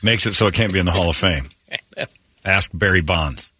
makes 0.01 0.25
it 0.25 0.33
so 0.35 0.47
it 0.47 0.53
can't 0.53 0.71
be 0.73 0.79
in 0.79 0.85
the 0.85 0.91
Hall 0.91 1.09
of 1.09 1.15
Fame. 1.15 1.49
Ask 2.45 2.71
Barry 2.73 3.01
Bonds. 3.01 3.51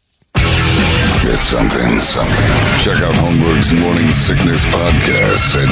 It's 1.30 1.42
something, 1.42 1.98
something. 2.00 2.54
Check 2.84 3.02
out 3.04 3.14
Holmberg's 3.16 3.74
Morning 3.74 4.12
Sickness 4.14 4.64
Podcast 4.66 5.56
at 5.62 5.68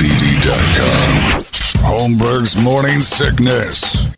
98kupd.com. 0.00 1.09
Holmberg's 2.00 2.56
Morning 2.56 3.00
Sickness. 3.00 4.08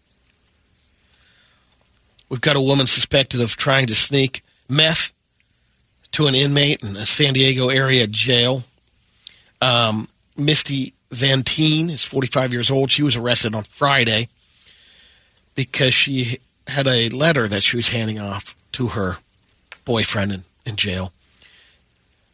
We've 2.29 2.41
got 2.41 2.55
a 2.55 2.61
woman 2.61 2.87
suspected 2.87 3.41
of 3.41 3.57
trying 3.57 3.89
to 3.89 3.95
sneak 3.97 4.43
meth 4.69 5.13
to 6.13 6.29
an 6.29 6.37
inmate 6.37 6.85
in 6.85 6.91
a 6.91 7.05
San 7.05 7.33
Diego 7.35 7.71
area 7.71 8.07
jail. 8.07 8.63
Um, 9.61 10.07
Misty 10.37 10.95
Van 11.11 11.43
Teen 11.43 11.91
is 11.91 12.05
45 12.05 12.53
years 12.53 12.71
old. 12.71 12.93
She 12.93 13.03
was 13.03 13.17
arrested 13.17 13.53
on 13.53 13.65
Friday 13.65 14.29
because 15.57 15.93
she 15.93 16.39
had 16.69 16.87
a 16.87 17.09
letter 17.09 17.49
that 17.49 17.65
she 17.65 17.75
was 17.75 17.89
handing 17.89 18.21
off 18.21 18.55
to 18.73 18.87
her 18.89 19.17
boyfriend 19.85 20.31
in, 20.31 20.45
in 20.65 20.77
jail. 20.77 21.13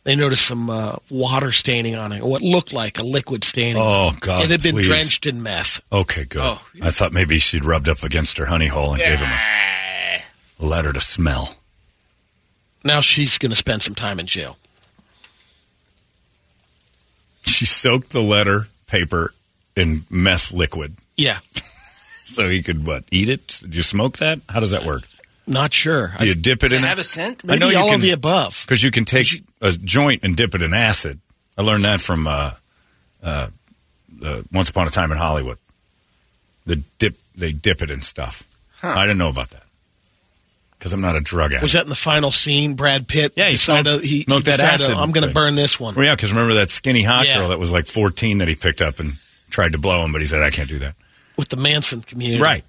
They 0.08 0.16
noticed 0.16 0.46
some 0.46 0.70
uh, 0.70 0.96
water 1.10 1.52
staining 1.52 1.94
on 1.94 2.12
it, 2.12 2.22
or 2.22 2.30
what 2.30 2.40
looked 2.40 2.72
like 2.72 2.98
a 2.98 3.02
liquid 3.02 3.44
staining. 3.44 3.76
Oh, 3.76 4.16
God, 4.20 4.42
It 4.42 4.50
had 4.50 4.62
been 4.62 4.76
please. 4.76 4.86
drenched 4.86 5.26
in 5.26 5.42
meth. 5.42 5.82
Okay, 5.92 6.24
good. 6.24 6.40
I 6.80 6.88
thought 6.90 7.12
maybe 7.12 7.38
she'd 7.38 7.66
rubbed 7.66 7.90
up 7.90 8.02
against 8.02 8.38
her 8.38 8.46
honey 8.46 8.68
hole 8.68 8.94
and 8.94 9.02
gave 9.02 9.18
him 9.18 9.28
a 9.30 10.64
letter 10.64 10.94
to 10.94 11.00
smell. 11.00 11.56
Now 12.82 13.02
she's 13.02 13.36
going 13.36 13.50
to 13.50 13.56
spend 13.56 13.82
some 13.82 13.94
time 13.94 14.18
in 14.18 14.24
jail. 14.24 14.56
She 17.42 17.66
soaked 17.66 18.08
the 18.08 18.22
letter 18.22 18.68
paper 18.86 19.34
in 19.76 20.04
meth 20.08 20.52
liquid 20.52 20.94
Yeah, 21.18 21.40
so 22.24 22.48
he 22.48 22.62
could 22.62 22.86
what 22.86 23.04
eat 23.10 23.28
it. 23.28 23.46
Did 23.60 23.74
you 23.74 23.82
smoke 23.82 24.16
that? 24.18 24.38
How 24.48 24.60
does 24.60 24.70
that 24.70 24.86
work? 24.86 25.02
Not 25.48 25.72
sure. 25.72 26.12
Do 26.18 26.26
you 26.26 26.34
dip 26.34 26.62
it 26.64 26.72
in? 26.72 26.80
have 26.82 26.98
a 26.98 27.04
scent? 27.04 27.42
I 27.48 27.56
know 27.56 27.66
Maybe 27.66 27.72
you 27.72 27.78
all 27.80 27.86
can, 27.88 27.94
of 27.96 28.02
the 28.02 28.10
above. 28.12 28.62
because 28.66 28.82
you 28.82 28.90
can 28.90 29.04
take 29.04 29.26
a 29.60 29.70
joint 29.72 30.22
and 30.22 30.36
dip 30.36 30.54
it 30.54 30.62
in 30.62 30.72
acid. 30.74 31.20
I 31.56 31.62
learned 31.62 31.84
that 31.84 32.00
from 32.00 32.26
uh, 32.26 32.52
uh, 33.22 33.48
uh, 34.24 34.42
Once 34.52 34.68
Upon 34.70 34.86
a 34.86 34.90
Time 34.90 35.10
in 35.12 35.18
Hollywood. 35.18 35.58
The 36.66 36.76
dip, 36.98 37.16
they 37.34 37.52
dip 37.52 37.82
it 37.82 37.90
in 37.90 38.02
stuff. 38.02 38.44
I 38.82 39.00
didn't 39.02 39.18
know 39.18 39.28
about 39.30 39.50
that 39.50 39.64
because 40.78 40.92
I'm 40.92 41.00
not 41.00 41.16
a 41.16 41.20
drug 41.20 41.50
addict. 41.50 41.62
Was 41.62 41.72
that 41.72 41.82
in 41.84 41.88
the 41.88 41.96
final 41.96 42.30
scene? 42.30 42.74
Brad 42.74 43.08
Pitt. 43.08 43.32
Yeah, 43.36 43.46
he 43.46 43.52
decided 43.52 43.86
smoked- 43.90 44.04
he, 44.04 44.16
he 44.18 44.22
smoked 44.22 44.44
that 44.44 44.52
decided, 44.58 44.74
acid 44.74 44.96
I'm 44.96 45.10
going 45.10 45.26
to 45.26 45.34
burn 45.34 45.54
this 45.56 45.80
one. 45.80 45.94
Well, 45.96 46.04
yeah, 46.04 46.14
because 46.14 46.30
remember 46.30 46.54
that 46.54 46.70
skinny 46.70 47.02
hot 47.02 47.26
Yeah. 47.26 47.38
girl 47.38 47.48
that 47.48 47.58
was 47.58 47.72
like 47.72 47.86
14 47.86 48.38
that 48.38 48.46
he 48.48 48.54
picked 48.54 48.80
up 48.82 49.00
and 49.00 49.14
tried 49.50 49.72
to 49.72 49.78
blow 49.78 50.04
him, 50.04 50.12
but 50.12 50.20
he 50.20 50.26
said, 50.26 50.42
I 50.42 50.50
can't 50.50 50.68
do 50.68 50.78
that. 50.78 50.94
with 51.36 51.48
the 51.48 51.56
Manson 51.56 52.02
community. 52.02 52.40
Right. 52.40 52.64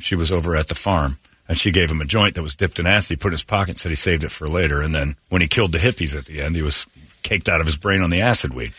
She 0.00 0.14
was 0.14 0.32
over 0.32 0.56
at 0.56 0.68
the 0.68 0.74
farm, 0.74 1.18
and 1.48 1.58
she 1.58 1.70
gave 1.70 1.90
him 1.90 2.00
a 2.00 2.04
joint 2.04 2.34
that 2.34 2.42
was 2.42 2.56
dipped 2.56 2.78
in 2.78 2.86
acid. 2.86 3.10
He 3.10 3.16
put 3.16 3.28
it 3.28 3.30
in 3.30 3.34
his 3.34 3.44
pocket 3.44 3.70
and 3.70 3.78
said 3.78 3.90
he 3.90 3.96
saved 3.96 4.24
it 4.24 4.30
for 4.30 4.46
later. 4.46 4.80
And 4.80 4.94
then 4.94 5.16
when 5.28 5.42
he 5.42 5.48
killed 5.48 5.72
the 5.72 5.78
hippies 5.78 6.16
at 6.16 6.26
the 6.26 6.40
end, 6.40 6.56
he 6.56 6.62
was 6.62 6.86
caked 7.22 7.48
out 7.48 7.60
of 7.60 7.66
his 7.66 7.76
brain 7.76 8.02
on 8.02 8.10
the 8.10 8.20
acid 8.20 8.54
weed. 8.54 8.72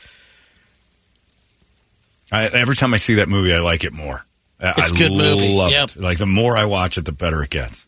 I, 2.31 2.45
every 2.45 2.75
time 2.75 2.93
I 2.93 2.97
see 2.97 3.15
that 3.15 3.29
movie, 3.29 3.53
I 3.53 3.59
like 3.59 3.83
it 3.83 3.93
more. 3.93 4.25
I, 4.59 4.69
It's 4.77 4.91
I 4.91 4.97
good 4.97 5.11
movie, 5.11 5.47
yep. 5.71 5.89
it. 5.89 5.97
Like 5.97 6.17
the 6.17 6.25
more 6.25 6.57
I 6.57 6.65
watch 6.65 6.97
it, 6.97 7.05
the 7.05 7.11
better 7.11 7.43
it 7.43 7.49
gets. 7.49 7.85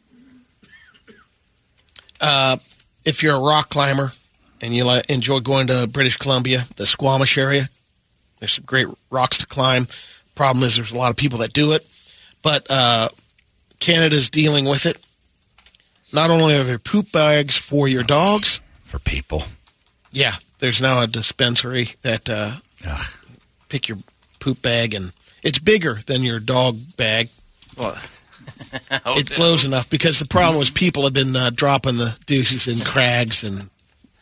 Uh, 2.19 2.57
if 3.05 3.23
you're 3.23 3.35
a 3.35 3.39
rock 3.39 3.69
climber 3.69 4.11
and 4.61 4.75
you 4.75 4.83
like, 4.83 5.09
enjoy 5.09 5.39
going 5.39 5.67
to 5.67 5.87
British 5.87 6.17
Columbia, 6.17 6.65
the 6.75 6.85
Squamish 6.85 7.37
area, 7.37 7.69
there's 8.39 8.53
some 8.53 8.65
great 8.65 8.87
rocks 9.09 9.39
to 9.39 9.47
climb. 9.47 9.87
Problem 10.35 10.63
is, 10.63 10.75
there's 10.75 10.91
a 10.91 10.97
lot 10.97 11.09
of 11.11 11.17
people 11.17 11.39
that 11.39 11.53
do 11.53 11.71
it, 11.71 11.87
but 12.41 12.67
uh, 12.69 13.09
Canada's 13.79 14.29
dealing 14.29 14.65
with 14.65 14.85
it. 14.85 14.97
Not 16.13 16.29
only 16.29 16.55
are 16.55 16.63
there 16.63 16.79
poop 16.79 17.11
bags 17.11 17.57
for 17.57 17.87
your 17.87 18.03
dogs, 18.03 18.61
For 18.83 18.99
people. 18.99 19.43
yeah, 20.11 20.35
there's 20.59 20.81
now 20.81 21.01
a 21.01 21.07
dispensary 21.07 21.89
that 22.03 22.29
uh, 22.29 22.53
pick 23.69 23.89
your 23.89 23.97
poop 24.39 24.61
bag, 24.61 24.93
and 24.93 25.11
it's 25.43 25.59
bigger 25.59 25.95
than 26.05 26.21
your 26.23 26.39
dog 26.39 26.77
bag. 26.95 27.27
Well, 27.75 27.97
it 28.91 29.29
glows 29.35 29.65
enough 29.65 29.89
because 29.89 30.19
the 30.19 30.25
problem 30.27 30.57
was 30.59 30.69
people 30.69 31.03
have 31.03 31.13
been 31.13 31.35
uh, 31.35 31.49
dropping 31.53 31.97
the 31.97 32.17
deuces 32.27 32.67
in 32.67 32.83
crags 32.85 33.43
and 33.43 33.69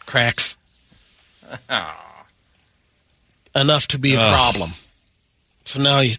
cracks. 0.05 0.57
Enough 3.55 3.87
to 3.89 3.99
be 3.99 4.15
a 4.15 4.19
Ugh. 4.21 4.27
problem. 4.33 4.71
So 5.65 5.79
now 5.79 5.99
you 5.99 6.15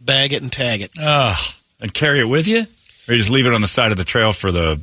bag 0.00 0.32
it 0.32 0.42
and 0.42 0.52
tag 0.52 0.80
it. 0.82 0.92
Ugh. 1.00 1.36
And 1.80 1.92
carry 1.94 2.20
it 2.20 2.24
with 2.28 2.48
you? 2.48 2.60
Or 3.08 3.12
you 3.12 3.18
just 3.18 3.30
leave 3.30 3.46
it 3.46 3.52
on 3.54 3.60
the 3.60 3.66
side 3.68 3.90
of 3.92 3.96
the 3.98 4.04
trail 4.04 4.32
for 4.32 4.50
the. 4.52 4.80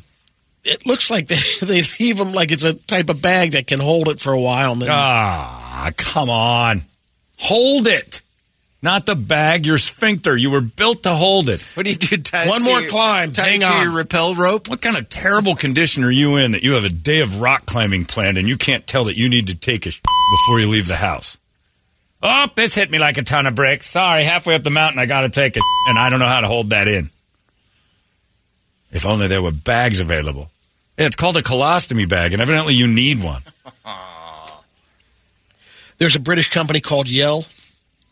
It 0.64 0.86
looks 0.86 1.12
like 1.12 1.28
they, 1.28 1.36
they 1.66 1.82
leave 2.00 2.18
them 2.18 2.32
like 2.32 2.52
it's 2.52 2.64
a 2.64 2.74
type 2.74 3.10
of 3.10 3.22
bag 3.22 3.52
that 3.52 3.68
can 3.68 3.80
hold 3.80 4.08
it 4.10 4.20
for 4.20 4.32
a 4.34 4.40
while. 4.40 4.72
And 4.74 4.82
then 4.82 4.90
Ah, 4.92 5.92
come 5.98 6.30
on. 6.30 6.82
Hold 7.38 7.88
it. 7.88 8.22
Not 8.82 9.06
the 9.08 9.16
bag, 9.16 9.66
your 9.66 9.78
sphincter. 9.80 10.38
You 10.38 10.52
were 10.52 10.62
built 10.62 11.04
to 11.04 11.16
hold 11.16 11.50
it. 11.50 11.60
what 11.76 11.86
do 11.86 11.92
you 11.92 11.98
do? 11.98 12.18
Tie 12.18 12.48
One 12.48 12.60
to 12.62 12.66
more 12.66 12.82
your- 12.82 12.90
climb. 12.92 13.32
Tie 13.34 13.42
Hang 13.48 13.62
it 13.62 13.66
to 13.66 13.72
on. 13.72 13.84
your 13.84 13.94
rappel 13.98 14.36
rope? 14.36 14.70
What 14.70 14.82
kind 14.82 14.96
of 14.96 15.10
terrible 15.10 15.56
condition 15.56 16.04
are 16.04 16.12
you 16.12 16.38
in 16.38 16.52
that 16.52 16.62
you 16.64 16.74
have 16.74 16.84
a 16.86 16.90
day 16.90 17.22
of 17.22 17.42
rock 17.42 17.66
climbing 17.66 18.06
planned 18.06 18.38
and 18.38 18.48
you 18.48 18.58
can't 18.58 18.86
tell 18.86 19.06
that 19.06 19.18
you 19.18 19.28
need 19.28 19.48
to 19.48 19.56
take 19.56 19.86
a 19.88 19.92
sh- 19.92 20.02
before 20.32 20.60
you 20.60 20.68
leave 20.68 20.88
the 20.88 20.96
house? 20.98 21.40
Oh, 22.24 22.48
this 22.56 22.74
hit 22.74 22.90
me 22.90 22.98
like 22.98 23.18
a 23.18 23.24
ton 23.24 23.46
of 23.46 23.56
bricks. 23.56 23.90
Sorry, 23.90 24.24
halfway 24.24 24.56
up 24.56 24.64
the 24.64 24.70
mountain, 24.70 25.00
I 25.00 25.06
got 25.06 25.22
to 25.22 25.30
take 25.30 25.58
it, 25.58 25.64
and 25.88 25.98
I 25.98 26.10
don't 26.10 26.20
know 26.20 26.28
how 26.28 26.42
to 26.42 26.48
hold 26.48 26.72
that 26.72 26.88
in. 26.88 27.10
If 28.92 29.06
only 29.06 29.28
there 29.28 29.42
were 29.42 29.52
bags 29.52 30.00
available. 30.00 30.50
Yeah, 30.98 31.08
it's 31.08 31.16
called 31.16 31.38
a 31.38 31.42
colostomy 31.42 32.08
bag, 32.08 32.34
and 32.34 32.42
evidently 32.42 32.74
you 32.74 32.88
need 32.88 33.22
one. 33.22 33.42
there's 35.98 36.16
a 36.16 36.20
British 36.20 36.50
company 36.50 36.80
called 36.80 37.10
Yell. 37.10 37.46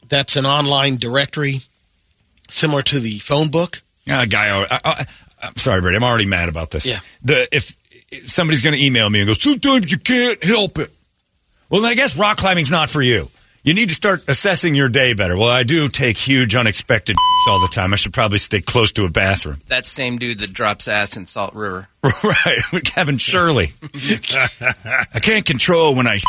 That's 0.10 0.36
an 0.36 0.46
online 0.46 0.98
directory 0.98 1.62
similar 2.50 2.82
to 2.84 3.00
the 3.00 3.18
phone 3.20 3.50
book. 3.50 3.82
Uh, 4.10 4.26
guy, 4.26 4.66
I, 4.70 5.06
I'm 5.42 5.56
sorry, 5.56 5.82
Brady. 5.82 5.98
I'm 5.98 6.04
already 6.04 6.26
mad 6.26 6.50
about 6.50 6.72
this. 6.72 6.86
Yeah. 6.86 7.00
The 7.24 7.48
if 7.56 7.76
somebody's 8.26 8.62
going 8.62 8.76
to 8.76 8.84
email 8.84 9.10
me 9.10 9.22
and 9.22 9.28
go, 9.28 9.34
sometimes 9.34 9.92
you 9.92 9.98
can't 9.98 10.44
help 10.44 10.78
it. 10.78 10.92
Well, 11.70 11.82
then 11.82 11.92
I 11.92 11.96
guess 11.96 12.18
rock 12.18 12.38
climbing's 12.38 12.70
not 12.70 12.90
for 12.90 13.02
you. 13.02 13.30
You 13.66 13.74
need 13.74 13.88
to 13.88 13.96
start 13.96 14.26
assessing 14.28 14.76
your 14.76 14.90
day 14.90 15.14
better. 15.14 15.38
Well, 15.38 15.48
I 15.48 15.64
do 15.64 15.88
take 15.88 16.18
huge, 16.18 16.54
unexpected 16.54 17.16
all 17.48 17.62
the 17.62 17.70
time. 17.70 17.94
I 17.94 17.96
should 17.96 18.12
probably 18.12 18.38
stay 18.38 18.60
close 18.60 18.92
to 18.94 19.06
a 19.06 19.10
bathroom. 19.10 19.62
That 19.70 19.86
same 19.86 20.18
dude 20.18 20.40
that 20.40 20.52
drops 20.52 20.90
ass 20.90 21.16
in 21.16 21.26
Salt 21.26 21.54
River. 21.54 21.88
right, 22.04 22.60
Kevin 22.84 23.18
Shirley. 23.18 23.72
I 25.14 25.20
can't 25.22 25.46
control 25.46 25.96
when 25.96 26.08
I 26.08 26.20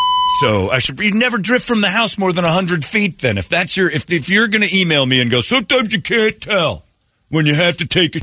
so 0.41 0.71
I 0.71 0.79
should 0.79 1.00
you 1.00 1.11
never 1.11 1.38
drift 1.38 1.67
from 1.67 1.81
the 1.81 1.91
house 1.91 2.17
more 2.17 2.33
than 2.33 2.45
hundred 2.45 2.85
feet. 2.85 3.19
Then, 3.19 3.37
if 3.37 3.49
that's 3.49 3.76
your 3.76 3.91
if 3.91 4.11
if 4.12 4.31
you're 4.31 4.47
going 4.47 4.62
to 4.62 4.79
email 4.79 5.05
me 5.05 5.21
and 5.21 5.29
go, 5.29 5.41
sometimes 5.41 5.93
you 5.93 6.00
can't 6.00 6.41
tell 6.41 6.85
when 7.31 7.47
you 7.47 7.55
have 7.55 7.79
to 7.79 7.87
take 7.87 8.14
a 8.14 8.21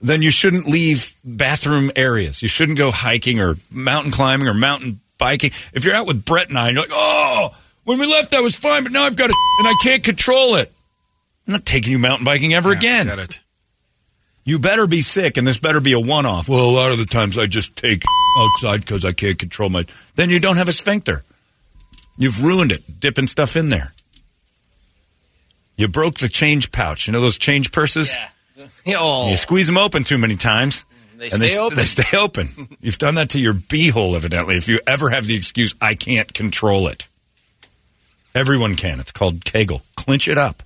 then 0.00 0.22
you 0.22 0.30
shouldn't 0.30 0.66
leave 0.68 1.12
bathroom 1.24 1.90
areas. 1.96 2.40
You 2.40 2.48
shouldn't 2.48 2.78
go 2.78 2.92
hiking 2.92 3.40
or 3.40 3.56
mountain 3.70 4.12
climbing 4.12 4.46
or 4.48 4.54
mountain 4.54 5.00
biking. 5.22 5.50
If 5.72 5.84
you're 5.84 5.94
out 5.94 6.06
with 6.08 6.24
Brett 6.24 6.48
and 6.48 6.58
I, 6.58 6.68
and 6.68 6.74
you're 6.74 6.82
like, 6.84 6.92
oh, 6.92 7.56
when 7.84 7.98
we 8.00 8.06
left, 8.06 8.32
that 8.32 8.42
was 8.42 8.56
fine, 8.56 8.82
but 8.82 8.90
now 8.92 9.04
I've 9.04 9.16
got 9.16 9.28
to 9.28 9.34
and 9.60 9.68
I 9.68 9.74
can't 9.82 10.02
control 10.02 10.56
it. 10.56 10.72
I'm 11.46 11.52
not 11.52 11.64
taking 11.64 11.92
you 11.92 11.98
mountain 11.98 12.24
biking 12.24 12.54
ever 12.54 12.72
again. 12.72 13.06
Got 13.06 13.18
it. 13.20 13.38
You 14.44 14.58
better 14.58 14.88
be 14.88 15.02
sick, 15.02 15.36
and 15.36 15.46
this 15.46 15.60
better 15.60 15.80
be 15.80 15.92
a 15.92 16.00
one 16.00 16.26
off. 16.26 16.48
Well, 16.48 16.68
a 16.68 16.74
lot 16.74 16.90
of 16.90 16.98
the 16.98 17.04
times 17.04 17.38
I 17.38 17.46
just 17.46 17.76
take 17.76 18.02
outside 18.36 18.80
because 18.80 19.04
I 19.04 19.12
can't 19.12 19.38
control 19.38 19.70
my. 19.70 19.84
Then 20.16 20.30
you 20.30 20.40
don't 20.40 20.56
have 20.56 20.68
a 20.68 20.72
sphincter. 20.72 21.22
You've 22.18 22.42
ruined 22.42 22.72
it, 22.72 22.82
dipping 23.00 23.28
stuff 23.28 23.56
in 23.56 23.68
there. 23.68 23.92
You 25.76 25.86
broke 25.88 26.16
the 26.16 26.28
change 26.28 26.72
pouch. 26.72 27.06
You 27.06 27.12
know 27.12 27.20
those 27.20 27.38
change 27.38 27.70
purses? 27.72 28.16
Oh, 28.86 29.30
You 29.30 29.36
squeeze 29.36 29.66
them 29.66 29.78
open 29.78 30.04
too 30.04 30.18
many 30.18 30.36
times. 30.36 30.84
They 31.16 31.26
and 31.26 31.42
stay 31.42 31.58
open. 31.58 31.76
They 31.76 31.82
stay 31.84 32.16
open. 32.16 32.48
You've 32.80 32.98
done 32.98 33.14
that 33.16 33.30
to 33.30 33.40
your 33.40 33.54
beehole, 33.54 34.16
evidently. 34.16 34.56
If 34.56 34.68
you 34.68 34.80
ever 34.86 35.10
have 35.10 35.26
the 35.26 35.36
excuse, 35.36 35.74
I 35.80 35.94
can't 35.94 36.32
control 36.32 36.88
it. 36.88 37.08
Everyone 38.34 38.76
can. 38.76 38.98
It's 39.00 39.12
called 39.12 39.44
Kegel. 39.44 39.82
Clinch 39.94 40.28
it 40.28 40.38
up. 40.38 40.62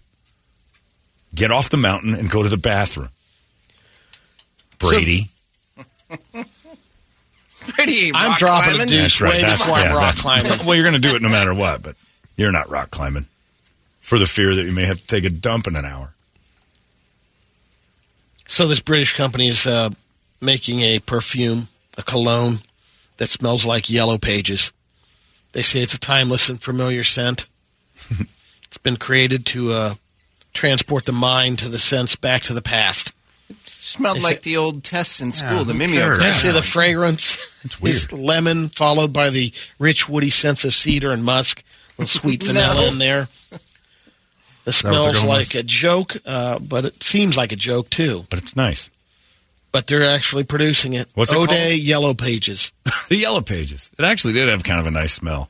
Get 1.35 1.51
off 1.51 1.69
the 1.69 1.77
mountain 1.77 2.15
and 2.15 2.31
go 2.31 2.43
to 2.43 2.49
the 2.49 2.57
bathroom. 2.57 3.11
Brady. 4.79 5.29
pretty. 7.69 8.11
I'm 8.15 8.31
rock 8.31 8.39
dropping 8.39 8.77
climbing. 8.77 8.83
a 8.83 8.87
deuce 8.87 9.21
way 9.21 9.43
before 9.43 9.77
I'm 9.77 9.95
rock 9.95 10.17
climbing. 10.17 10.53
Well, 10.65 10.75
you're 10.75 10.85
going 10.89 11.01
to 11.01 11.09
do 11.09 11.15
it 11.15 11.23
no 11.23 11.29
matter 11.29 11.55
what, 11.55 11.83
but 11.83 11.97
you're 12.37 12.53
not 12.53 12.71
rock 12.71 12.91
climbing 12.91 13.27
for 14.01 14.19
the 14.19 14.27
fear 14.27 14.55
that 14.55 14.65
you 14.65 14.73
may 14.73 14.85
have 14.85 14.99
to 14.99 15.07
take 15.07 15.25
a 15.25 15.31
dump 15.31 15.67
in 15.67 15.77
an 15.77 15.85
hour. 15.85 16.15
So 18.47 18.69
this 18.69 18.81
British 18.81 19.15
company 19.17 19.49
is 19.49 19.67
uh, 19.67 19.91
making 20.41 20.81
a 20.81 20.99
perfume, 21.01 21.69
a 21.99 22.03
cologne 22.03 22.57
that 23.19 23.29
smells 23.29 23.65
like 23.65 23.89
yellow 23.91 24.19
pages. 24.19 24.73
They 25.53 25.63
say 25.63 25.81
it's 25.81 25.95
a 25.95 26.01
timeless 26.01 26.49
and 26.49 26.61
familiar 26.61 27.03
scent. 27.05 27.47
it's 28.65 28.79
been 28.83 28.97
created 28.97 29.47
to 29.47 29.73
uh, 29.73 29.95
transport 30.53 31.07
the 31.07 31.13
mind 31.13 31.59
to 31.61 31.69
the 31.69 31.79
sense 31.79 32.15
back 32.17 32.43
to 32.43 32.53
the 32.55 32.61
past. 32.63 33.13
Smelled 33.65 34.19
They 34.19 34.23
like 34.23 34.35
say- 34.43 34.51
the 34.51 34.57
old 34.59 34.83
tests 34.83 35.21
in 35.21 35.33
school, 35.33 35.59
Yeah, 35.59 35.63
the 35.65 35.73
who 35.73 35.79
mimeograph. 35.79 36.19
cares? 36.19 36.43
They 36.43 36.49
say 36.49 36.53
the 36.53 36.63
fragrance 36.63 37.81
weird. 37.81 37.95
is 37.97 38.13
lemon, 38.13 38.69
followed 38.69 39.13
by 39.13 39.31
the 39.31 39.53
rich, 39.79 40.09
woody 40.09 40.31
sense 40.31 40.65
of 40.65 40.75
cedar 40.75 41.13
and 41.13 41.25
musk. 41.25 41.63
A 41.99 42.03
little 42.03 42.21
sweet 42.21 42.43
vanilla 42.45 42.75
No. 42.75 42.87
in 42.89 42.99
there. 42.99 43.23
It 43.23 43.29
that 44.75 44.85
what 44.85 45.05
they're 45.05 45.15
smells 45.15 45.25
like 45.25 45.55
with? 45.55 45.55
a 45.55 45.63
joke, 45.63 46.17
uh, 46.27 46.59
but 46.59 46.85
it 46.87 47.03
seems 47.03 47.37
like 47.37 47.53
a 47.53 47.57
joke 47.57 47.89
too. 47.89 48.25
But 48.29 48.41
it's 48.41 48.57
nice. 48.57 48.91
But 49.73 49.87
they're 49.87 50.09
actually 50.09 50.45
producing 50.45 50.95
it. 50.95 51.11
What's 51.15 51.33
it 51.33 51.37
O'Day 51.37 51.71
called? 51.71 51.81
Yellow 51.81 52.15
Pages. 52.15 52.73
The 53.09 53.17
yellow 53.19 53.41
pages. 53.41 53.91
It 53.99 54.05
actually 54.05 54.33
did 54.33 54.49
have 54.49 54.65
kind 54.65 54.81
of 54.81 54.87
a 54.87 54.91
nice 54.91 55.13
smell. 55.13 55.49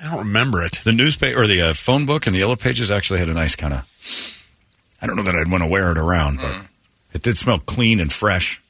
I 0.00 0.04
don't 0.10 0.18
remember 0.20 0.62
it. 0.62 0.80
The 0.84 0.92
newspaper 0.92 1.40
or 1.42 1.46
the 1.46 1.60
uh, 1.62 1.74
phone 1.74 2.06
book 2.06 2.26
and 2.26 2.34
the 2.34 2.40
yellow 2.40 2.56
pages 2.56 2.90
actually 2.90 3.18
had 3.20 3.28
a 3.28 3.34
nice 3.34 3.54
kind 3.56 3.74
of. 3.74 4.44
I 5.02 5.06
don't 5.06 5.16
know 5.16 5.22
that 5.24 5.34
I'd 5.36 5.50
want 5.50 5.62
to 5.62 5.68
wear 5.68 5.90
it 5.92 5.98
around, 5.98 6.38
but 6.40 6.54
it 7.12 7.22
did 7.22 7.36
smell 7.36 7.58
clean 7.58 8.00
and 8.00 8.12
fresh. 8.12 8.60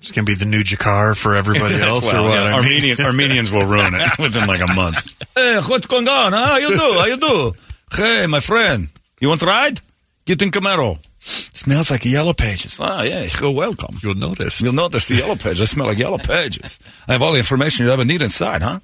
It's 0.00 0.10
gonna 0.12 0.24
be 0.26 0.34
the 0.34 0.44
new 0.46 0.62
Drakkar 0.62 1.16
for 1.16 1.34
everybody 1.34 1.74
else, 1.80 2.10
Well, 2.12 2.24
or 2.24 2.28
what? 2.28 2.34
yeah, 2.34 2.42
I 2.42 2.44
mean- 2.46 2.54
Armenian, 2.64 2.96
Armenians 3.00 3.52
will 3.52 3.66
ruin 3.66 3.94
it 3.94 4.10
within 4.18 4.46
like 4.46 4.60
a 4.60 4.72
month. 4.74 5.14
Hey, 5.34 5.58
what's 5.66 5.86
going 5.86 6.08
on? 6.08 6.32
How 6.32 6.56
you 6.58 6.68
do? 6.70 6.76
How 6.76 7.06
you 7.06 7.16
do? 7.16 7.52
Hey, 7.94 8.26
my 8.26 8.40
friend, 8.40 8.88
you 9.20 9.28
want 9.28 9.40
to 9.40 9.46
ride? 9.46 9.80
Get 10.26 10.40
in 10.42 10.50
Camaro. 10.50 10.98
Smells 11.26 11.90
like 11.90 12.04
yellow 12.04 12.34
pages. 12.34 12.78
Ah, 12.78 13.00
yeah, 13.00 13.26
you're 13.40 13.50
welcome. 13.50 13.96
You'll 14.02 14.14
notice. 14.14 14.60
You'll 14.60 14.74
notice 14.74 15.08
the 15.08 15.14
yellow 15.14 15.36
pages. 15.36 15.62
I 15.62 15.64
smell 15.64 15.86
like 15.86 15.96
yellow 15.96 16.18
pages. 16.18 16.78
I 17.08 17.12
have 17.12 17.22
all 17.22 17.32
the 17.32 17.38
information 17.38 17.86
you 17.86 17.92
ever 17.92 18.04
need 18.04 18.20
inside, 18.20 18.62
huh? 18.62 18.80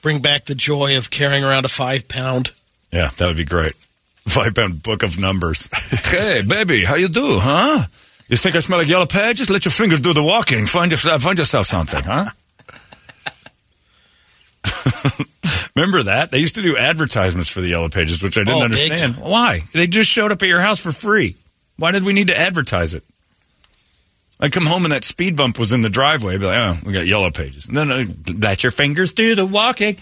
Bring 0.00 0.20
back 0.22 0.44
the 0.44 0.54
joy 0.54 0.96
of 0.96 1.10
carrying 1.10 1.42
around 1.42 1.64
a 1.64 1.68
five 1.68 2.06
pound. 2.06 2.52
Yeah, 2.92 3.10
that 3.16 3.26
would 3.26 3.36
be 3.36 3.44
great. 3.44 3.74
Five 4.28 4.54
pound 4.54 4.80
book 4.84 5.02
of 5.02 5.18
numbers. 5.18 5.68
hey, 6.08 6.42
baby, 6.46 6.84
how 6.84 6.94
you 6.94 7.08
do, 7.08 7.40
huh? 7.40 7.82
You 8.28 8.36
think 8.36 8.54
I 8.54 8.60
smell 8.60 8.78
like 8.78 8.88
yellow 8.88 9.06
pages? 9.06 9.50
Let 9.50 9.64
your 9.64 9.72
fingers 9.72 9.98
do 9.98 10.14
the 10.14 10.22
walking. 10.22 10.66
Find 10.66 10.92
yourself, 10.92 11.22
find 11.22 11.36
yourself 11.36 11.66
something, 11.66 12.04
huh? 12.04 12.30
Remember 15.80 16.02
that? 16.02 16.30
They 16.30 16.38
used 16.38 16.56
to 16.56 16.62
do 16.62 16.76
advertisements 16.76 17.48
for 17.48 17.62
the 17.62 17.68
yellow 17.68 17.88
pages, 17.88 18.22
which 18.22 18.36
I 18.36 18.42
didn't 18.44 18.60
Oh, 18.60 18.64
understand. 18.64 19.16
Why? 19.16 19.62
They 19.72 19.86
just 19.86 20.10
showed 20.10 20.30
up 20.30 20.42
at 20.42 20.48
your 20.48 20.60
house 20.60 20.78
for 20.78 20.92
free. 20.92 21.36
Why 21.78 21.90
did 21.90 22.04
we 22.04 22.12
need 22.12 22.28
to 22.28 22.38
advertise 22.38 22.92
it? 22.92 23.02
I 24.38 24.50
come 24.50 24.66
home 24.66 24.84
and 24.84 24.92
that 24.92 25.04
speed 25.04 25.36
bump 25.36 25.58
was 25.58 25.72
in 25.72 25.80
the 25.80 25.88
driveway. 25.90 26.34
I'd 26.34 26.40
be 26.40 26.46
like, 26.46 26.58
oh, 26.58 26.78
we 26.84 26.92
got 26.92 27.06
yellow 27.06 27.30
pages. 27.30 27.70
No, 27.70 27.84
no, 27.84 28.04
let 28.36 28.62
your 28.62 28.72
fingers 28.72 29.12
do 29.14 29.34
the 29.34 29.46
walking. 29.46 29.96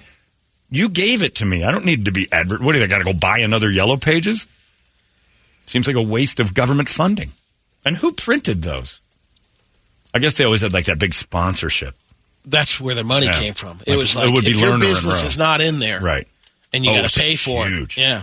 You 0.71 0.89
gave 0.89 1.23
it 1.23 1.37
to 1.37 1.45
me. 1.45 1.63
I 1.65 1.71
don't 1.71 1.85
need 1.85 2.07
to 2.07 2.13
be 2.13 2.27
advert. 2.33 2.61
What 2.61 2.73
do? 2.73 2.83
I 2.83 2.87
got 2.89 2.99
to 2.99 3.05
go 3.05 3.13
buy 3.13 3.39
another 3.39 3.71
yellow 3.71 3.97
pages? 3.97 4.49
Seems 5.67 5.87
like 5.87 5.97
a 5.97 6.03
waste 6.03 6.41
of 6.41 6.55
government 6.55 6.89
funding. 6.89 7.31
And 7.85 7.97
who 7.97 8.13
printed 8.13 8.63
those? 8.63 9.01
I 10.13 10.19
guess 10.19 10.37
they 10.37 10.45
always 10.45 10.63
had 10.63 10.73
like 10.73 10.87
that 10.87 10.99
big 10.99 11.15
sponsorship, 11.15 11.95
That's 12.51 12.81
where 12.81 12.95
their 12.95 13.05
money 13.05 13.27
Yeah. 13.27 13.33
came 13.39 13.55
from. 13.55 13.79
It 13.87 13.91
Like, 13.91 13.99
was 13.99 14.15
it 14.15 14.19
like 14.19 14.33
would 14.35 14.45
be 14.45 14.51
if 14.53 14.61
your 14.61 14.79
business 14.79 15.23
is 15.23 15.37
not 15.37 15.61
in 15.61 15.79
there, 15.79 16.01
right? 16.01 16.27
and 16.73 16.85
you 16.85 16.91
Oh, 16.91 17.01
got 17.03 17.11
to 17.11 17.19
pay 17.21 17.37
for 17.37 17.67
huge. 17.69 17.97
it. 17.97 18.01
Yeah, 18.03 18.23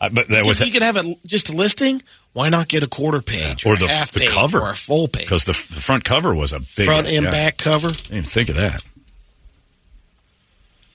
Uh, 0.00 0.08
but 0.10 0.28
that 0.28 0.44
was 0.44 0.60
if 0.60 0.66
you 0.66 0.72
could 0.72 0.82
have 0.82 0.96
it 0.96 1.18
just 1.26 1.48
a 1.48 1.52
listing, 1.52 2.02
why 2.32 2.48
not 2.48 2.68
get 2.68 2.82
a 2.82 2.88
quarter 2.88 3.20
page 3.22 3.64
or 3.64 3.74
or, 3.74 3.76
the, 3.76 3.86
a 3.86 3.88
half 3.88 4.12
the 4.12 4.20
page 4.20 4.30
cover 4.30 4.60
or 4.60 4.70
a 4.70 4.74
full 4.74 5.08
page, 5.08 5.24
because 5.24 5.44
the, 5.44 5.52
the 5.52 5.80
front 5.80 6.04
cover 6.04 6.34
was 6.34 6.52
a 6.52 6.60
big 6.60 6.86
front 6.86 7.10
and 7.10 7.24
yeah. 7.24 7.30
back 7.30 7.56
cover? 7.58 7.88
I 7.88 7.92
didn't 8.14 8.26
think 8.28 8.48
of 8.50 8.56
that. 8.56 8.84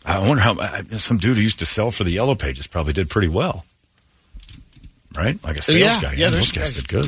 I 0.05 0.19
wonder 0.27 0.41
how 0.41 0.59
I- 0.59 0.81
some 0.97 1.17
dude 1.17 1.35
who 1.37 1.41
used 1.43 1.59
to 1.59 1.65
sell 1.65 1.91
for 1.91 2.03
the 2.03 2.11
yellow 2.11 2.35
pages 2.35 2.67
probably 2.67 2.93
did 2.93 3.09
pretty 3.09 3.27
well, 3.27 3.65
right? 5.15 5.41
Like 5.43 5.57
a 5.59 5.61
sales 5.61 5.79
Yeah, 5.79 6.01
guy. 6.01 6.13
yeah, 6.13 6.29
those 6.29 6.51
guys 6.51 6.71
did 6.73 6.87
good. 6.87 7.05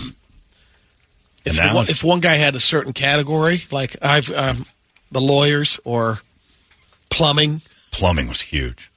If, 1.45 1.59
And 1.59 1.75
the 1.75 1.91
if 1.91 2.03
one 2.03 2.19
guy 2.21 2.35
had 2.35 2.55
a 2.55 2.59
certain 2.59 2.93
category, 2.93 3.61
like 3.71 3.95
I've 4.01 4.29
um, 4.31 4.65
the 5.13 5.21
lawyers 5.21 5.79
or 5.83 6.19
plumbing, 7.09 7.61
Plumbing 7.91 8.27
was 8.27 8.41
huge. 8.41 8.89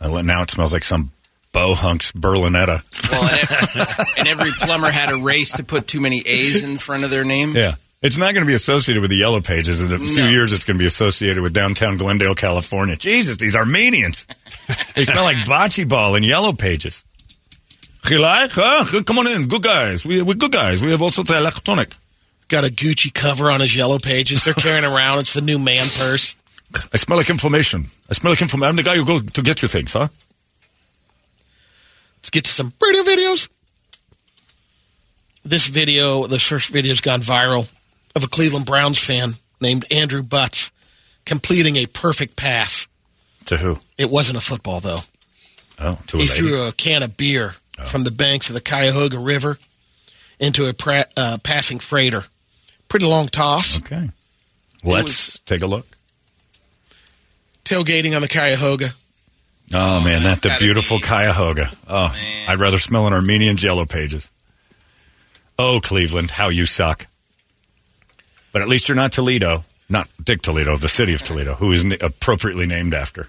Uh, 0.00 0.04
I 0.04 0.08
let- 0.08 0.24
Now 0.24 0.42
it 0.42 0.50
smells 0.50 0.72
like 0.72 0.84
some 0.84 1.10
Bohunks 1.52 2.12
Berlinetta. 2.12 2.82
Well, 3.10 3.28
and, 3.30 4.18
and 4.18 4.28
every 4.28 4.52
plumber 4.52 4.90
had 4.90 5.10
a 5.10 5.16
race 5.16 5.52
to 5.54 5.64
put 5.64 5.86
too 5.88 6.00
many 6.00 6.20
A's 6.20 6.62
in 6.64 6.78
front 6.78 7.02
of 7.04 7.10
their 7.10 7.24
name. 7.24 7.54
Yeah. 7.56 7.74
It's 8.02 8.18
not 8.18 8.34
going 8.34 8.44
to 8.44 8.46
be 8.46 8.54
associated 8.54 9.00
with 9.00 9.10
the 9.10 9.16
yellow 9.16 9.40
pages. 9.40 9.80
In 9.80 9.90
a 9.92 9.98
few 9.98 10.24
No. 10.24 10.28
years, 10.28 10.52
it's 10.52 10.64
going 10.64 10.76
to 10.76 10.78
be 10.78 10.86
associated 10.86 11.42
with 11.42 11.54
downtown 11.54 11.96
Glendale, 11.96 12.34
California. 12.34 12.94
Jesus, 12.94 13.38
these 13.38 13.56
Armenians. 13.56 14.26
they 14.94 15.04
smell 15.04 15.24
like 15.24 15.38
bocce 15.38 15.88
ball 15.88 16.14
in 16.14 16.22
yellow 16.22 16.52
pages. 16.52 17.02
You 18.08 18.18
like? 18.20 18.50
Huh? 18.52 18.84
Come 19.02 19.18
on 19.18 19.26
in. 19.26 19.48
Good 19.48 19.62
guys. 19.62 20.04
We, 20.06 20.22
we're 20.22 20.34
good 20.34 20.52
guys. 20.52 20.84
We 20.84 20.90
have 20.92 21.02
all 21.02 21.10
sorts 21.10 21.30
of 21.32 21.38
electronic. 21.38 21.88
Got 22.48 22.64
a 22.64 22.68
Gucci 22.68 23.12
cover 23.12 23.50
on 23.50 23.60
his 23.60 23.74
yellow 23.76 23.98
pages. 23.98 24.44
They're 24.44 24.54
carrying 24.54 24.84
around. 24.90 25.20
It's 25.20 25.34
the 25.34 25.40
new 25.40 25.58
man 25.58 25.86
purse. 25.96 26.36
I 26.92 26.96
smell 26.96 27.18
like 27.18 27.30
information. 27.30 27.86
I 28.10 28.14
smell 28.14 28.32
like 28.32 28.42
information. 28.42 28.68
I'm 28.68 28.76
the 28.76 28.82
guy 28.82 28.96
who 28.96 29.04
go 29.04 29.20
to 29.20 29.42
get 29.42 29.62
you 29.62 29.68
things, 29.68 29.92
huh? 29.92 30.08
Let's 32.18 32.30
get 32.30 32.44
to 32.44 32.50
some 32.50 32.72
radio 32.82 33.02
videos. 33.02 33.48
This 35.44 35.68
video, 35.68 36.26
the 36.26 36.38
first 36.40 36.70
video's 36.70 37.00
gone 37.00 37.20
viral 37.20 37.70
of 38.16 38.24
a 38.24 38.28
Cleveland 38.28 38.66
Browns 38.66 38.98
fan 38.98 39.34
named 39.60 39.84
Andrew 39.92 40.22
Butts 40.22 40.72
completing 41.24 41.76
a 41.76 41.86
perfect 41.86 42.36
pass. 42.36 42.88
To 43.46 43.56
who? 43.56 43.78
It 43.96 44.10
wasn't 44.10 44.38
a 44.38 44.40
football 44.40 44.80
though. 44.80 44.98
Oh, 45.78 45.98
to 46.08 46.16
a 46.16 46.20
He 46.20 46.28
lady. 46.28 46.40
threw 46.40 46.62
a 46.62 46.72
can 46.72 47.02
of 47.04 47.16
beer 47.16 47.54
from 47.84 48.02
the 48.04 48.10
banks 48.10 48.48
of 48.48 48.54
the 48.54 48.60
Cuyahoga 48.60 49.18
River 49.18 49.58
into 50.40 50.66
a 50.68 50.72
pra- 50.72 51.06
uh, 51.16 51.38
passing 51.44 51.78
freighter. 51.78 52.24
Pretty 52.88 53.06
long 53.06 53.28
toss. 53.28 53.78
Okay. 53.80 54.10
Let's 54.84 55.38
take 55.40 55.62
a 55.62 55.66
look. 55.66 55.86
Tailgating 57.64 58.14
on 58.14 58.22
the 58.22 58.28
Cuyahoga. 58.28 58.86
Oh, 59.74 59.98
oh 60.00 60.04
man, 60.04 60.22
that's 60.22 60.38
the 60.40 60.54
beautiful 60.60 60.98
be- 60.98 61.02
Cuyahoga. 61.04 61.70
Oh, 61.88 62.14
Man. 62.16 62.50
I'd 62.50 62.60
rather 62.60 62.78
smell 62.78 63.06
an 63.08 63.12
Armenian's 63.12 63.62
yellow 63.64 63.84
pages. 63.84 64.30
Oh, 65.58 65.80
Cleveland, 65.82 66.30
how 66.30 66.48
you 66.48 66.66
suck. 66.66 67.06
But 68.52 68.62
at 68.62 68.68
least 68.68 68.88
you're 68.88 68.96
not 68.96 69.12
Toledo, 69.12 69.64
not 69.88 70.08
Dick 70.22 70.42
Toledo, 70.42 70.76
the 70.76 70.88
city 70.88 71.14
of 71.14 71.22
Toledo, 71.22 71.54
who 71.54 71.72
is 71.72 71.84
appropriately 72.00 72.66
named 72.66 72.94
after. 72.94 73.28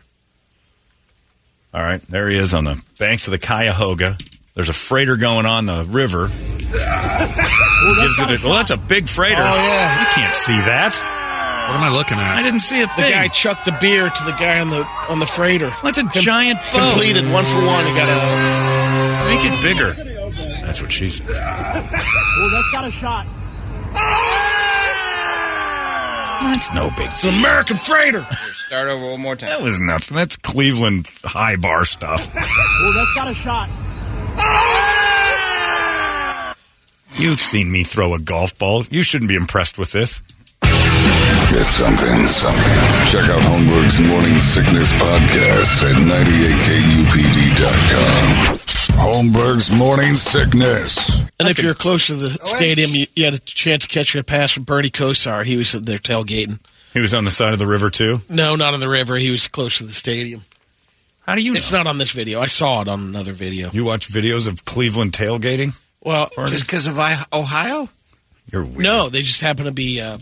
All 1.73 1.83
right, 1.83 2.01
there 2.03 2.29
he 2.29 2.37
is 2.37 2.53
on 2.53 2.65
the 2.65 2.83
banks 2.99 3.27
of 3.27 3.31
the 3.31 3.39
Cuyahoga. 3.39 4.17
There's 4.57 4.69
a 4.69 4.73
freighter 4.73 5.17
going 5.17 5.45
on 5.45 5.67
the 5.67 5.85
river. 5.87 6.29
Gives 6.29 8.19
it 8.19 8.31
a, 8.31 8.39
well, 8.43 8.55
that's 8.55 8.71
a 8.71 8.77
big 8.77 9.07
freighter. 9.07 9.39
Oh, 9.39 9.55
yeah. 9.55 9.99
You 10.01 10.07
can't 10.15 10.33
see 10.33 10.57
that. 10.57 10.97
What 10.97 11.77
am 11.77 11.83
I 11.83 11.95
looking 11.95 12.17
at? 12.17 12.37
I 12.37 12.41
didn't 12.41 12.61
see 12.61 12.81
a 12.81 12.87
thing. 12.87 13.05
The 13.05 13.11
guy 13.11 13.27
chucked 13.27 13.65
the 13.65 13.77
beer 13.79 14.09
to 14.09 14.23
the 14.25 14.31
guy 14.31 14.59
on 14.59 14.71
the 14.71 14.83
on 15.09 15.19
the 15.19 15.27
freighter. 15.27 15.71
That's 15.83 15.99
a 15.99 16.09
giant 16.11 16.57
boat. 16.71 16.91
Completed 16.91 17.31
one 17.31 17.45
for 17.45 17.57
one. 17.57 17.85
He 17.85 17.93
got 17.93 18.09
a 18.09 18.17
Make 19.29 19.45
it 19.45 19.61
bigger. 19.61 19.93
That's 20.65 20.81
what 20.81 20.91
she 20.91 21.09
said. 21.09 21.27
Oh, 21.29 22.49
that's 22.51 22.71
got 22.71 22.87
a 22.87 22.91
shot. 22.91 23.27
That's 26.41 26.73
no 26.73 26.89
big 26.97 27.11
it's 27.11 27.23
an 27.25 27.35
American 27.35 27.77
freighter. 27.77 28.25
Start 28.31 28.87
over 28.87 29.11
one 29.11 29.21
more 29.21 29.35
time. 29.35 29.49
That 29.49 29.61
was 29.61 29.79
nothing. 29.79 30.17
That's 30.17 30.35
Cleveland 30.35 31.07
high 31.23 31.57
bar 31.57 31.85
stuff. 31.85 32.27
Oh, 32.35 32.93
that's 32.95 33.13
got 33.13 33.29
a 33.29 33.35
shot. 33.35 33.69
You've 37.13 37.39
seen 37.39 37.71
me 37.71 37.83
throw 37.83 38.13
a 38.13 38.19
golf 38.19 38.57
ball. 38.57 38.83
You 38.91 39.01
shouldn't 39.03 39.29
be 39.29 39.35
impressed 39.35 39.77
with 39.79 39.91
this. 39.91 40.21
It's 41.49 41.67
something, 41.67 42.25
something. 42.25 42.77
Check 43.09 43.27
out 43.29 43.41
Holmberg's 43.41 43.99
Morning 44.01 44.37
Sickness 44.37 44.91
Podcast 44.93 45.83
at 45.89 45.95
98kupd.com. 47.47 48.57
Holmberg's 48.99 49.71
Morning 49.71 50.13
Sickness. 50.15 51.21
And 51.39 51.47
if 51.49 51.61
you're 51.63 51.73
close 51.73 52.07
to 52.07 52.15
the 52.15 52.29
stadium, 52.29 52.91
you, 52.91 53.07
you 53.15 53.25
had 53.25 53.33
a 53.33 53.39
chance 53.39 53.87
to 53.87 53.89
catch 53.89 54.13
a 54.15 54.23
pass 54.23 54.51
from 54.51 54.63
Bernie 54.63 54.89
Kosar. 54.89 55.43
He 55.45 55.55
was 55.57 55.71
there 55.71 55.97
tailgating. 55.97 56.59
He 56.93 56.99
was 56.99 57.13
on 57.13 57.25
the 57.25 57.31
side 57.31 57.53
of 57.53 57.59
the 57.59 57.67
river 57.67 57.89
too. 57.89 58.21
No, 58.29 58.55
not 58.55 58.73
on 58.73 58.79
the 58.79 58.89
river. 58.89 59.15
He 59.15 59.31
was 59.31 59.47
close 59.47 59.77
to 59.79 59.85
the 59.85 59.93
stadium. 59.93 60.43
How 61.27 61.35
do 61.35 61.41
you 61.41 61.51
know? 61.51 61.57
It's 61.57 61.71
not 61.71 61.87
on 61.87 61.97
this 61.97 62.11
video. 62.11 62.39
I 62.39 62.47
saw 62.47 62.81
it 62.81 62.87
on 62.87 63.01
another 63.01 63.33
video. 63.33 63.69
You 63.71 63.83
watch 63.83 64.07
videos 64.07 64.47
of 64.47 64.63
Cleveland 64.65 65.11
tailgating? 65.11 65.77
Well, 66.01 66.29
Just 66.47 66.65
because 66.65 66.87
of 66.87 66.97
I- 66.97 67.21
Ohio? 67.33 67.89
You're 68.51 68.63
weird. 68.63 68.77
no, 68.77 69.09
they 69.09 69.21
just 69.23 69.41
happen 69.41 69.65
to 69.65 69.73
be 69.73 69.99
uh, 69.99 70.17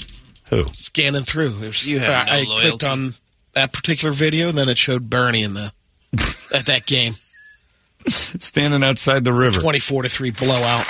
Who? 0.49 0.63
scanning 0.75 1.21
through. 1.21 1.57
It 1.61 1.67
was, 1.67 1.85
You 1.87 1.99
have 1.99 2.09
I, 2.09 2.25
no 2.25 2.31
I 2.31 2.45
clicked 2.45 2.63
loyalty. 2.83 2.85
on 2.87 3.13
that 3.53 3.71
particular 3.71 4.11
video, 4.11 4.49
and 4.49 4.57
then 4.57 4.67
it 4.67 4.79
showed 4.79 5.07
Bernie 5.09 5.43
in 5.43 5.53
the 5.53 5.71
at 6.55 6.65
that 6.65 6.87
game, 6.87 7.13
Standing 8.07 8.83
outside 8.83 9.23
the 9.23 9.33
river. 9.33 9.61
twenty-four 9.61 10.01
to 10.03 10.09
three 10.09 10.31
blowout. 10.31 10.85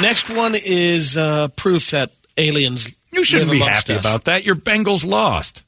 Next 0.00 0.28
one 0.30 0.54
is 0.54 1.16
uh, 1.16 1.48
proof 1.56 1.90
that 1.92 2.10
aliens. 2.36 2.94
You 3.12 3.24
shouldn't 3.24 3.48
live 3.50 3.58
be 3.58 3.62
amongst 3.64 3.88
happy 3.88 3.98
us. 3.98 4.04
about 4.06 4.24
that. 4.24 4.44
Your 4.44 4.54
Bengals 4.56 5.06
lost. 5.06 5.64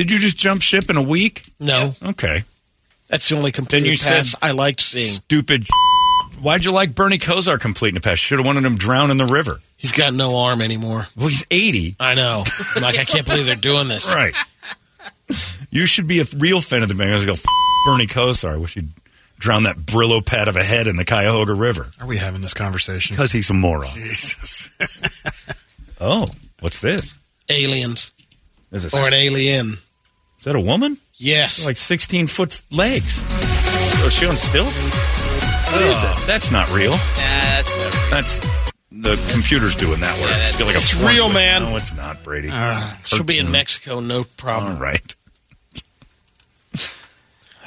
Did 0.00 0.10
you 0.10 0.18
just 0.18 0.38
jump 0.38 0.62
ship 0.62 0.88
in 0.88 0.96
a 0.96 1.02
week? 1.02 1.42
No, 1.60 1.94
Okay. 2.02 2.42
that's 3.10 3.28
the 3.28 3.36
only 3.36 3.52
completed 3.52 3.84
you 3.90 3.98
pass 3.98 4.30
said- 4.30 4.38
I 4.40 4.52
liked 4.52 4.80
seeing. 4.80 5.10
Stupid. 5.12 5.66
Why'd 6.40 6.64
you 6.64 6.72
like 6.72 6.94
Bernie 6.94 7.18
Kosar 7.18 7.60
completing 7.60 7.96
the 7.96 8.00
pass? 8.00 8.18
Should 8.18 8.38
have 8.38 8.46
wanted 8.46 8.64
him 8.64 8.76
drown 8.78 9.10
in 9.10 9.18
the 9.18 9.26
river. 9.26 9.60
He's 9.76 9.92
got 9.92 10.14
no 10.14 10.36
arm 10.38 10.62
anymore. 10.62 11.06
Well, 11.16 11.28
he's 11.28 11.44
80. 11.50 11.96
I 12.00 12.14
know. 12.14 12.44
I'm 12.76 12.82
like 12.82 12.98
I 12.98 13.04
can't 13.04 13.26
believe 13.26 13.44
they're 13.44 13.56
doing 13.56 13.88
this. 13.88 14.10
Right. 14.14 14.34
You 15.70 15.84
should 15.84 16.06
be 16.06 16.20
a 16.20 16.24
real 16.38 16.62
fan 16.62 16.82
of 16.82 16.88
the 16.88 16.94
Bengals. 16.94 17.26
Go, 17.26 17.32
F- 17.34 17.44
Bernie 17.84 18.06
Kosar. 18.06 18.54
I 18.54 18.56
wish 18.56 18.72
he'd 18.74 18.88
drown 19.38 19.64
that 19.64 19.76
Brillo 19.76 20.24
pad 20.24 20.48
of 20.48 20.56
a 20.56 20.64
head 20.64 20.86
in 20.86 20.96
the 20.96 21.04
Cuyahoga 21.04 21.52
River. 21.52 21.90
Are 22.00 22.06
we 22.06 22.16
having 22.16 22.40
this 22.40 22.54
conversation? 22.54 23.14
Because 23.16 23.32
he's 23.32 23.50
a 23.50 23.54
moron. 23.54 23.90
Jesus. 23.92 24.70
Oh, 26.00 26.30
what's 26.60 26.80
this? 26.80 27.18
Aliens. 27.50 28.14
Is, 28.72 28.86
it, 28.86 28.94
Or 28.94 29.06
an 29.06 29.12
alien. 29.12 29.74
Is 30.40 30.44
that 30.44 30.56
a 30.56 30.60
woman? 30.60 30.96
Yes. 31.16 31.64
Like 31.66 31.76
16 31.76 32.26
foot 32.26 32.60
legs. 32.72 33.20
Oh, 34.02 34.04
is 34.06 34.12
she 34.14 34.24
on 34.26 34.36
stilts? 34.38 34.86
What 34.86 35.82
is 35.82 36.00
that? 36.00 36.24
That's 36.26 36.50
not 36.50 36.72
real. 36.72 36.92
Nah, 36.92 36.96
that's 36.96 37.76
uh, 37.76 38.08
That's 38.10 38.40
the 38.90 39.28
computer's 39.30 39.76
doing 39.76 40.00
that 40.00 40.18
work. 40.18 40.30
Yeah, 40.30 40.36
that's- 40.38 40.56
Feel 40.56 40.66
like 40.66 40.76
a 40.76 40.78
It's 40.78 40.94
real, 40.94 41.28
man. 41.28 41.62
No, 41.64 41.76
it's 41.76 41.94
not, 41.94 42.24
Brady. 42.24 42.50
She'll 43.04 43.22
be 43.22 43.38
in. 43.38 43.50
Mexico, 43.52 44.00
no 44.00 44.24
problem. 44.24 44.74
All 44.76 44.80
right. 44.80 45.14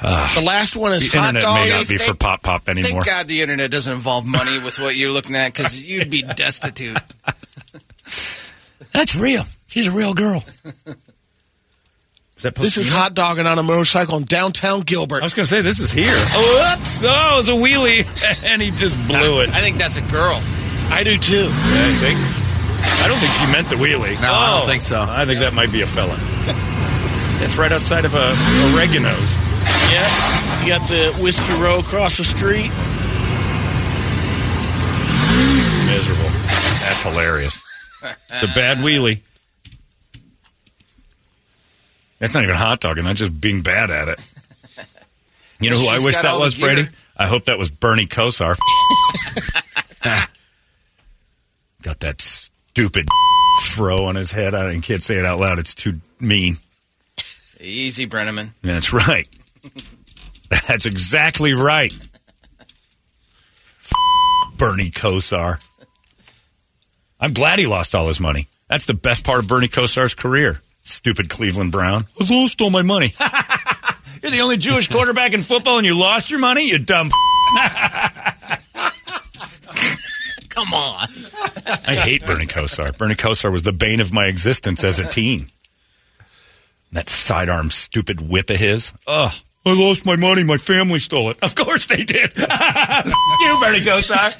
The 0.02 0.42
last 0.44 0.76
one 0.76 0.92
is 0.92 1.10
The 1.10 1.18
hot 1.18 1.28
internet 1.28 1.42
dog. 1.44 1.64
may 1.64 1.70
not 1.70 1.88
be 1.88 1.96
for 1.96 2.12
pop 2.14 2.42
pop 2.42 2.68
anymore. 2.68 2.90
Thank 2.90 3.06
God 3.06 3.26
the 3.28 3.40
internet 3.40 3.70
doesn't 3.70 3.90
involve 3.92 4.26
money 4.26 4.58
with 4.62 4.78
what 4.78 4.94
you're 4.96 5.10
looking 5.12 5.34
at 5.34 5.54
because 5.54 5.82
you'd 5.82 6.10
be 6.10 6.20
destitute. 6.20 6.98
That's 8.92 9.14
real. 9.16 9.44
She's 9.68 9.86
a 9.86 9.92
real 9.92 10.12
girl. 10.12 10.44
Is 12.44 12.52
that 12.52 12.60
This 12.60 12.76
is 12.76 12.88
hot 12.90 13.14
dogging 13.14 13.46
on 13.46 13.58
a 13.58 13.62
motorcycle 13.62 14.18
in 14.18 14.24
downtown 14.24 14.82
Gilbert. 14.82 15.20
I 15.22 15.24
was 15.24 15.32
going 15.32 15.46
to 15.46 15.50
say 15.50 15.62
this 15.62 15.80
is 15.80 15.90
here. 15.90 16.14
Oh, 16.14 16.74
oops! 16.78 17.02
Oh, 17.02 17.38
it's 17.40 17.48
a 17.48 17.52
wheelie, 17.52 18.04
and 18.46 18.60
he 18.60 18.70
just 18.70 18.98
blew 19.06 19.40
it. 19.40 19.48
I 19.50 19.60
think 19.62 19.78
that's 19.78 19.96
a 19.96 20.02
girl. 20.02 20.40
I 20.90 21.02
do 21.04 21.16
too. 21.16 21.48
Yeah, 21.48 21.88
you 21.88 21.96
think? 21.96 22.18
I 22.20 23.08
don't 23.08 23.18
think 23.18 23.32
she 23.32 23.46
meant 23.46 23.70
the 23.70 23.76
wheelie. 23.76 24.20
No, 24.20 24.30
I 24.32 24.54
don't 24.58 24.64
Oh, 24.64 24.66
think 24.70 24.82
so. 24.82 25.00
I 25.00 25.24
think 25.24 25.40
that 25.40 25.54
might 25.54 25.72
be 25.72 25.80
a 25.80 25.86
felon. 25.86 26.20
it's 27.42 27.56
right 27.56 27.72
outside 27.72 28.04
of 28.04 28.14
a 28.14 28.34
Oregano's. 28.74 29.38
Yeah. 29.90 30.62
You 30.62 30.68
got 30.68 30.86
the 30.86 31.16
Whiskey 31.22 31.54
Row 31.54 31.78
across 31.78 32.18
the 32.18 32.24
street. 32.24 32.68
Miserable. 35.86 36.28
That's 36.84 37.02
hilarious. 37.02 37.62
It's 38.30 38.42
a 38.42 38.54
bad 38.54 38.78
wheelie. 38.78 39.20
That's 42.18 42.34
not 42.34 42.44
even 42.44 42.56
hot 42.56 42.80
dogging. 42.80 43.04
That's 43.04 43.18
just 43.18 43.40
being 43.40 43.62
bad 43.62 43.90
at 43.90 44.08
it. 44.08 44.20
You 45.60 45.70
know 45.70 45.76
who 45.76 45.86
I 45.88 46.04
wish 46.04 46.14
got 46.14 46.22
that 46.24 46.32
all 46.32 46.40
the 46.40 46.46
was, 46.46 46.56
gear. 46.56 46.74
Brady? 46.74 46.88
I 47.16 47.26
hope 47.26 47.44
that 47.44 47.58
was 47.58 47.70
Bernie 47.70 48.06
Kosar. 48.06 48.56
Got 51.82 52.00
that 52.00 52.20
stupid 52.20 53.06
fro 53.62 54.06
on 54.06 54.16
his 54.16 54.30
head. 54.32 54.54
I 54.54 54.78
can't 54.80 55.02
say 55.02 55.14
it 55.16 55.24
out 55.24 55.38
loud. 55.38 55.58
It's 55.58 55.74
too 55.74 56.00
mean. 56.20 56.56
Easy, 57.60 58.06
Brenneman. 58.06 58.50
That's 58.62 58.92
right. 58.92 59.28
That's 60.68 60.86
exactly 60.86 61.54
right. 61.54 61.96
Bernie 64.56 64.90
Kosar. 64.90 65.62
I'm 67.20 67.32
glad 67.32 67.58
he 67.58 67.66
lost 67.66 67.94
all 67.94 68.08
his 68.08 68.20
money. 68.20 68.48
That's 68.68 68.86
the 68.86 68.94
best 68.94 69.24
part 69.24 69.38
of 69.40 69.48
Bernie 69.48 69.68
Kosar's 69.68 70.14
career. 70.14 70.60
Stupid 70.84 71.28
Cleveland 71.30 71.72
Brown. 71.72 72.04
I 72.20 72.32
lost 72.32 72.60
all 72.60 72.70
my 72.70 72.82
money. 72.82 73.12
You're 74.22 74.30
the 74.30 74.40
only 74.40 74.56
Jewish 74.56 74.88
quarterback 74.88 75.32
in 75.34 75.42
football 75.42 75.78
and 75.78 75.86
you 75.86 75.98
lost 75.98 76.30
your 76.30 76.40
money, 76.40 76.68
you 76.68 76.78
dumb. 76.78 77.10
Come 80.48 80.72
on. 80.72 81.08
I 81.86 81.94
hate 81.96 82.24
Bernie 82.24 82.46
Kosar. 82.46 82.96
Bernie 82.96 83.16
Kosar 83.16 83.50
was 83.50 83.64
the 83.64 83.72
bane 83.72 84.00
of 84.00 84.12
my 84.12 84.26
existence 84.26 84.84
as 84.84 84.98
a 84.98 85.06
teen. 85.06 85.48
That 86.92 87.08
sidearm 87.08 87.70
stupid 87.70 88.20
whip 88.20 88.50
of 88.50 88.56
his. 88.56 88.94
Ugh. 89.06 89.32
I 89.66 89.72
lost 89.72 90.06
my 90.06 90.16
money. 90.16 90.44
My 90.44 90.58
family 90.58 91.00
stole 91.00 91.30
it. 91.30 91.38
Of 91.42 91.54
course 91.54 91.86
they 91.86 92.04
did. 92.04 92.32
you, 92.36 92.46
Bernie 93.60 93.80
Kosar. 93.80 94.30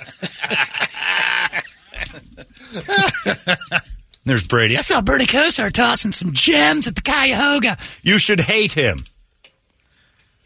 There's 4.25 4.47
Brady. 4.47 4.77
I 4.77 4.81
saw 4.81 5.01
Bernie 5.03 5.27
Kosar 5.27 5.71
tossing 5.71 6.13
some 6.13 6.33
gems 6.33 6.87
at 6.87 6.95
the 6.97 7.03
Cuyahoga. 7.03 7.77
You 8.03 8.19
should 8.19 8.41
hate 8.41 8.73
him. 8.73 9.05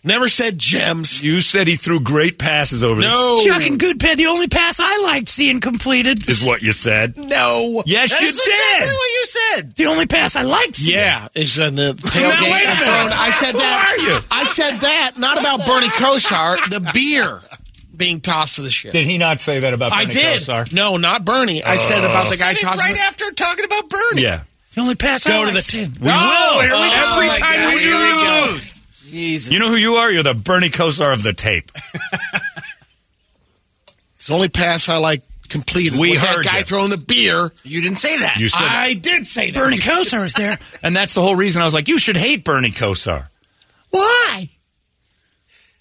Never 0.04 0.28
said 0.28 0.56
gems. 0.58 1.22
You 1.22 1.40
said 1.40 1.66
he 1.66 1.74
threw 1.74 1.98
great 2.00 2.38
passes 2.38 2.84
over 2.84 3.00
there. 3.00 3.10
No. 3.10 3.40
Chuck 3.44 3.62
and 3.66 3.78
good 3.78 3.98
pad. 3.98 4.16
The 4.16 4.26
only 4.26 4.46
pass 4.46 4.78
I 4.80 5.02
liked 5.04 5.28
seeing 5.28 5.60
completed 5.60 6.28
is 6.30 6.42
what 6.42 6.62
you 6.62 6.70
said. 6.70 7.16
No. 7.18 7.82
Yes, 7.84 8.10
That 8.12 8.20
you 8.20 8.28
did. 8.28 8.38
exactly 8.46 8.94
what 8.94 9.10
you 9.12 9.24
said. 9.26 9.74
The 9.74 9.86
only 9.86 10.06
pass 10.06 10.36
I 10.36 10.42
liked. 10.42 10.76
seeing. 10.76 10.98
Yeah, 10.98 11.26
it's 11.34 11.58
in 11.58 11.74
the 11.74 11.92
Now, 11.94 12.10
tailgate. 12.10 12.42
wait 12.52 12.64
a 12.64 12.80
minute. 12.80 13.12
I 13.20 13.30
said 13.32 13.54
that. 13.56 13.96
Who 13.98 14.06
that. 14.06 14.06
are 14.08 14.14
you? 14.14 14.18
I 14.30 14.44
said 14.44 14.78
that 14.80 15.12
not 15.18 15.38
about 15.40 15.66
Bernie 15.66 15.88
Kosar, 15.88 16.56
the 16.70 16.80
beer 16.94 17.42
being 17.98 18.20
tossed 18.20 18.54
to 18.56 18.62
the 18.62 18.70
ship. 18.70 18.92
Did 18.92 19.04
he 19.04 19.18
not 19.18 19.40
say 19.40 19.60
that 19.60 19.74
about 19.74 19.90
Bernie 19.92 20.02
I 20.04 20.06
Bernie 20.06 20.20
did. 20.20 20.40
Kosar? 20.42 20.72
No, 20.72 20.96
not 20.96 21.24
Bernie. 21.24 21.62
I 21.62 21.76
said 21.76 21.98
about 21.98 22.28
the 22.28 22.34
uh, 22.36 22.38
guy 22.38 22.54
Said 22.54 22.62
it 22.62 22.64
right 22.78 22.94
the- 22.94 23.00
after 23.02 23.30
talking 23.32 23.64
about 23.64 23.90
Bernie. 23.90 24.22
Yeah. 24.22 24.44
The 24.74 24.80
only 24.82 24.94
pass 24.94 25.24
Go 25.26 25.42
I 25.42 25.48
to 25.48 25.54
the 25.54 25.62
seeing. 25.62 25.92
tin. 25.92 26.02
We 26.04 26.08
Oh, 26.10 26.54
will. 26.56 26.60
here 26.62 26.70
we 26.70 26.78
go. 26.78 26.84
Every 26.94 27.28
Oh, 27.28 27.34
time 27.34 27.74
we 27.74 27.80
Here 27.80 27.94
we 27.96 28.10
go. 28.10 28.48
lose. 28.52 28.74
Jesus. 29.10 29.52
You 29.52 29.58
know 29.58 29.68
who 29.68 29.76
you 29.76 29.96
are? 29.96 30.10
You're 30.12 30.22
the 30.22 30.34
Bernie 30.34 30.68
Kosar 30.70 31.12
of 31.12 31.22
the 31.22 31.32
tape. 31.32 31.70
It's 34.16 34.26
the 34.26 34.34
only 34.34 34.48
pass 34.48 34.88
I 34.88 34.96
like 34.98 35.22
completed. 35.48 35.98
We 35.98 36.10
was 36.10 36.22
heard 36.22 36.44
that 36.44 36.52
guy 36.52 36.58
you. 36.58 36.64
throwing 36.64 36.90
the 36.90 36.98
beer. 36.98 37.52
you 37.62 37.82
didn't 37.82 37.98
say 37.98 38.18
that. 38.18 38.36
You 38.38 38.48
said 38.48 38.66
I 38.66 38.94
did 38.94 39.26
say 39.26 39.50
that. 39.50 39.58
Bernie 39.58 39.78
Kosar 39.78 40.20
was 40.20 40.32
there. 40.34 40.58
And 40.82 40.94
that's 40.94 41.14
the 41.14 41.22
whole 41.22 41.36
reason 41.36 41.62
I 41.62 41.64
was 41.64 41.74
like, 41.74 41.88
you 41.88 41.98
should 41.98 42.16
hate 42.16 42.44
Bernie 42.44 42.70
Kosar. 42.70 43.28
Why? 43.90 44.48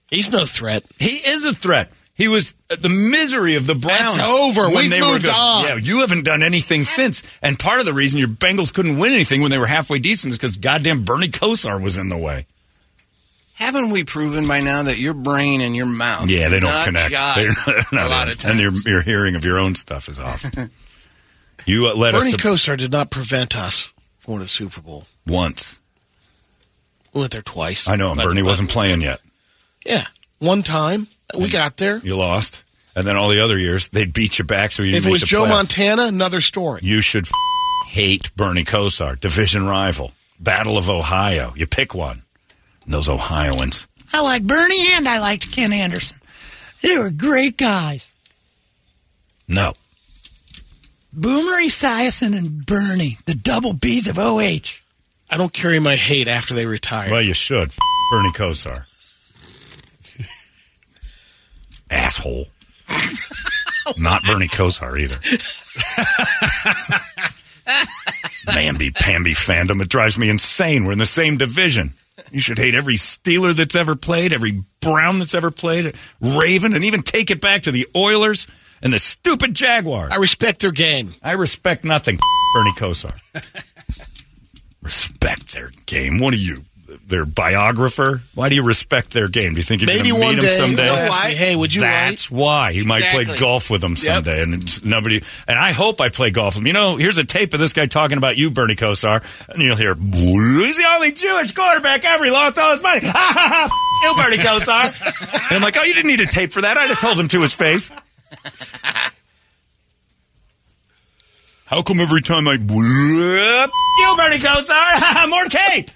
He's 0.09 0.31
no 0.31 0.45
threat. 0.45 0.83
He 0.99 1.17
is 1.17 1.45
a 1.45 1.53
threat. 1.53 1.91
He 2.17 2.27
was 2.27 2.59
uh, 2.71 2.75
the 2.75 2.89
misery 2.89 3.55
of 3.55 3.67
the 3.67 3.75
Browns. 3.75 4.17
That's 4.17 4.27
over. 4.27 4.63
when 4.69 4.75
We've 4.77 4.89
they 4.89 4.99
moved 5.01 5.23
were 5.23 5.29
good. 5.29 5.35
on. 5.35 5.63
Yeah, 5.65 5.75
you 5.75 5.99
haven't 5.99 6.25
done 6.25 6.41
anything 6.41 6.83
since. 6.83 7.21
And 7.43 7.59
part 7.59 7.79
of 7.79 7.85
the 7.85 7.93
reason 7.93 8.17
your 8.19 8.27
Bengals 8.27 8.73
couldn't 8.73 8.97
win 8.97 9.13
anything 9.13 9.41
when 9.41 9.51
they 9.51 9.59
were 9.59 9.67
halfway 9.67 9.99
decent 9.99 10.31
is 10.31 10.37
because 10.39 10.57
goddamn 10.57 11.03
Bernie 11.05 11.27
Kosar 11.27 11.79
was 11.81 11.95
in 11.95 12.09
the 12.09 12.17
way. 12.17 12.47
Haven't 13.53 13.91
we 13.91 14.03
proven 14.03 14.47
by 14.47 14.61
now 14.61 14.83
that 14.83 14.97
your 14.97 15.13
brain 15.13 15.61
and 15.61 15.75
your 15.75 15.85
mouth 15.87 16.29
Yeah, 16.29 16.49
they 16.49 16.59
don't 16.59 16.69
not 16.71 16.85
connect. 16.85 17.09
They're 17.11 17.47
not- 17.47 17.91
a 17.93 18.09
lot 18.09 18.29
of 18.29 18.45
And 18.45 18.59
your, 18.59 18.71
your 18.85 19.01
hearing 19.03 19.35
of 19.35 19.45
your 19.45 19.59
own 19.59 19.73
stuff 19.75 20.09
is 20.09 20.19
off. 20.19 20.43
you 21.65 21.87
uh, 21.87 21.95
led 21.95 22.11
Bernie 22.13 22.27
us 22.27 22.33
to 22.33 22.37
Kosar 22.37 22.77
did 22.77 22.91
not 22.91 23.09
prevent 23.11 23.55
us 23.57 23.93
from 24.19 24.33
going 24.33 24.39
to 24.41 24.45
the 24.45 24.49
Super 24.49 24.81
Bowl. 24.81 25.05
once. 25.25 25.79
We 27.13 27.21
went 27.21 27.31
there 27.33 27.41
twice. 27.41 27.87
I 27.87 27.95
know, 27.95 28.09
and 28.11 28.17
But- 28.17 28.25
Bernie 28.25 28.41
but- 28.41 28.47
wasn't 28.49 28.69
playing 28.69 29.01
yet. 29.01 29.21
Yeah, 29.85 30.05
one 30.39 30.61
time 30.63 31.07
we 31.37 31.49
got 31.49 31.77
there. 31.77 31.97
You 31.99 32.15
lost. 32.15 32.63
And 32.95 33.05
then 33.05 33.15
all 33.15 33.29
the 33.29 33.41
other 33.43 33.57
years, 33.59 33.89
they'd 33.89 34.11
beat 34.11 34.39
you 34.39 34.45
back 34.45 34.71
so 34.71 34.81
you 34.83 34.95
If 34.95 35.05
it 35.05 35.11
was 35.11 35.21
Joe 35.21 35.43
playoffs. 35.45 35.49
Montana, 35.49 36.01
another 36.07 36.41
story. 36.41 36.81
You 36.83 37.01
should 37.01 37.25
f- 37.27 37.31
hate 37.87 38.35
Bernie 38.35 38.63
Kosar, 38.63 39.19
division 39.19 39.67
rival, 39.67 40.13
Battle 40.39 40.77
of 40.77 40.89
Ohio. 40.89 41.53
You 41.55 41.67
pick 41.67 41.93
one. 41.93 42.23
Those 42.87 43.07
Ohioans. 43.09 43.87
I 44.13 44.21
like 44.21 44.43
Bernie 44.43 44.87
and 44.93 45.07
I 45.07 45.19
liked 45.19 45.51
Ken 45.51 45.71
Anderson. 45.73 46.17
They 46.81 46.97
were 46.97 47.09
great 47.11 47.57
guys. 47.57 48.11
No. 49.47 49.73
Boomer 51.13 51.61
Esiason 51.63 52.37
and 52.37 52.65
Bernie, 52.65 53.17
the 53.25 53.33
double 53.35 53.73
B's 53.73 54.07
of 54.07 54.17
OH. 54.19 54.81
I 55.29 55.37
don't 55.37 55.51
carry 55.53 55.79
my 55.79 55.95
hate 55.95 56.27
after 56.27 56.53
they 56.53 56.65
retire. 56.65 57.11
Well, 57.11 57.21
you 57.21 57.33
should. 57.33 57.69
F- 57.69 57.77
Bernie 58.11 58.31
Kosar. 58.31 58.85
Asshole. 61.89 62.47
Not 63.97 64.23
Bernie 64.23 64.47
Kosar 64.47 64.99
either. 64.99 65.15
Mamby 68.47 68.93
Pamby 68.93 69.33
fandom. 69.33 69.81
It 69.81 69.89
drives 69.89 70.17
me 70.17 70.29
insane. 70.29 70.85
We're 70.85 70.93
in 70.93 70.99
the 70.99 71.05
same 71.05 71.37
division. 71.37 71.93
You 72.31 72.39
should 72.39 72.57
hate 72.57 72.75
every 72.75 72.95
Steeler 72.95 73.53
that's 73.53 73.75
ever 73.75 73.95
played, 73.95 74.33
every 74.33 74.63
Brown 74.81 75.19
that's 75.19 75.35
ever 75.35 75.51
played, 75.51 75.95
Raven, 76.19 76.73
and 76.73 76.83
even 76.83 77.01
take 77.01 77.29
it 77.29 77.39
back 77.39 77.63
to 77.63 77.71
the 77.71 77.87
Oilers 77.95 78.47
and 78.81 78.91
the 78.91 78.99
stupid 78.99 79.53
Jaguars. 79.53 80.11
I 80.11 80.17
respect 80.17 80.61
their 80.61 80.71
game. 80.71 81.13
I 81.21 81.33
respect 81.33 81.85
nothing, 81.85 82.17
Bernie 82.53 82.71
Kosar. 82.71 83.13
respect 84.81 85.53
their 85.53 85.69
game. 85.85 86.19
What 86.19 86.33
are 86.33 86.37
you, 86.37 86.63
their 87.05 87.25
biographer? 87.25 88.21
Why 88.35 88.49
do 88.49 88.55
you 88.55 88.63
respect 88.63 89.11
their 89.11 89.27
game? 89.27 89.51
Do 89.53 89.57
you 89.57 89.63
think 89.63 89.81
you're 89.81 89.87
Maybe 89.87 90.09
going 90.09 90.21
to 90.21 90.27
meet 90.35 90.41
day. 90.41 90.47
him 90.47 90.53
someday? 90.61 90.83
they'll 90.83 90.93
ask 90.93 91.29
me, 91.29 91.35
hey, 91.35 91.55
would 91.55 91.73
you 91.73 91.81
That's 91.81 92.29
why 92.31 92.73
he 92.73 92.83
might 92.83 93.03
play 93.03 93.25
golf 93.39 93.69
with 93.69 93.81
them 93.81 93.95
someday, 93.95 94.41
and 94.41 94.85
nobody. 94.85 95.21
And 95.47 95.57
I 95.59 95.71
hope 95.71 96.01
I 96.01 96.09
play 96.09 96.31
golf 96.31 96.55
with 96.55 96.61
him. 96.61 96.67
You 96.67 96.73
know, 96.73 96.97
here's 96.97 97.17
a 97.17 97.23
tape 97.25 97.53
of 97.53 97.59
this 97.59 97.73
guy 97.73 97.85
talking 97.85 98.17
about 98.17 98.37
you, 98.37 98.49
Bernie 98.51 98.75
Kosar, 98.75 99.21
and 99.49 99.61
you'll 99.61 99.75
hear, 99.75 99.95
"He's 99.95 100.77
the 100.77 100.87
only 100.95 101.11
Jewish 101.11 101.51
quarterback 101.51 102.03
ever. 102.05 102.25
He 102.25 102.31
lost 102.31 102.57
all 102.57 102.71
his 102.71 102.81
money." 102.83 103.01
Ha 103.07 103.11
ha 103.13 103.69
ha! 103.69 103.83
You, 104.03 104.15
Bernie 104.23 104.37
Kosar. 104.37 105.47
and 105.49 105.55
I'm 105.57 105.61
like, 105.63 105.75
oh, 105.77 105.83
you 105.83 105.93
didn't 105.93 106.07
need 106.07 106.21
a 106.21 106.27
tape 106.27 106.51
for 106.51 106.61
that. 106.61 106.77
I'd 106.77 106.89
have 106.89 106.99
told 106.99 107.19
him 107.19 107.27
to 107.29 107.41
his 107.41 107.53
face. 107.55 107.91
How 111.65 111.81
come 111.81 111.99
every 111.99 112.21
time 112.21 112.47
I 112.47 112.53
you, 113.99 114.15
Bernie 114.15 114.37
Kosar, 114.37 115.29
more 115.29 115.45
tape? 115.45 115.89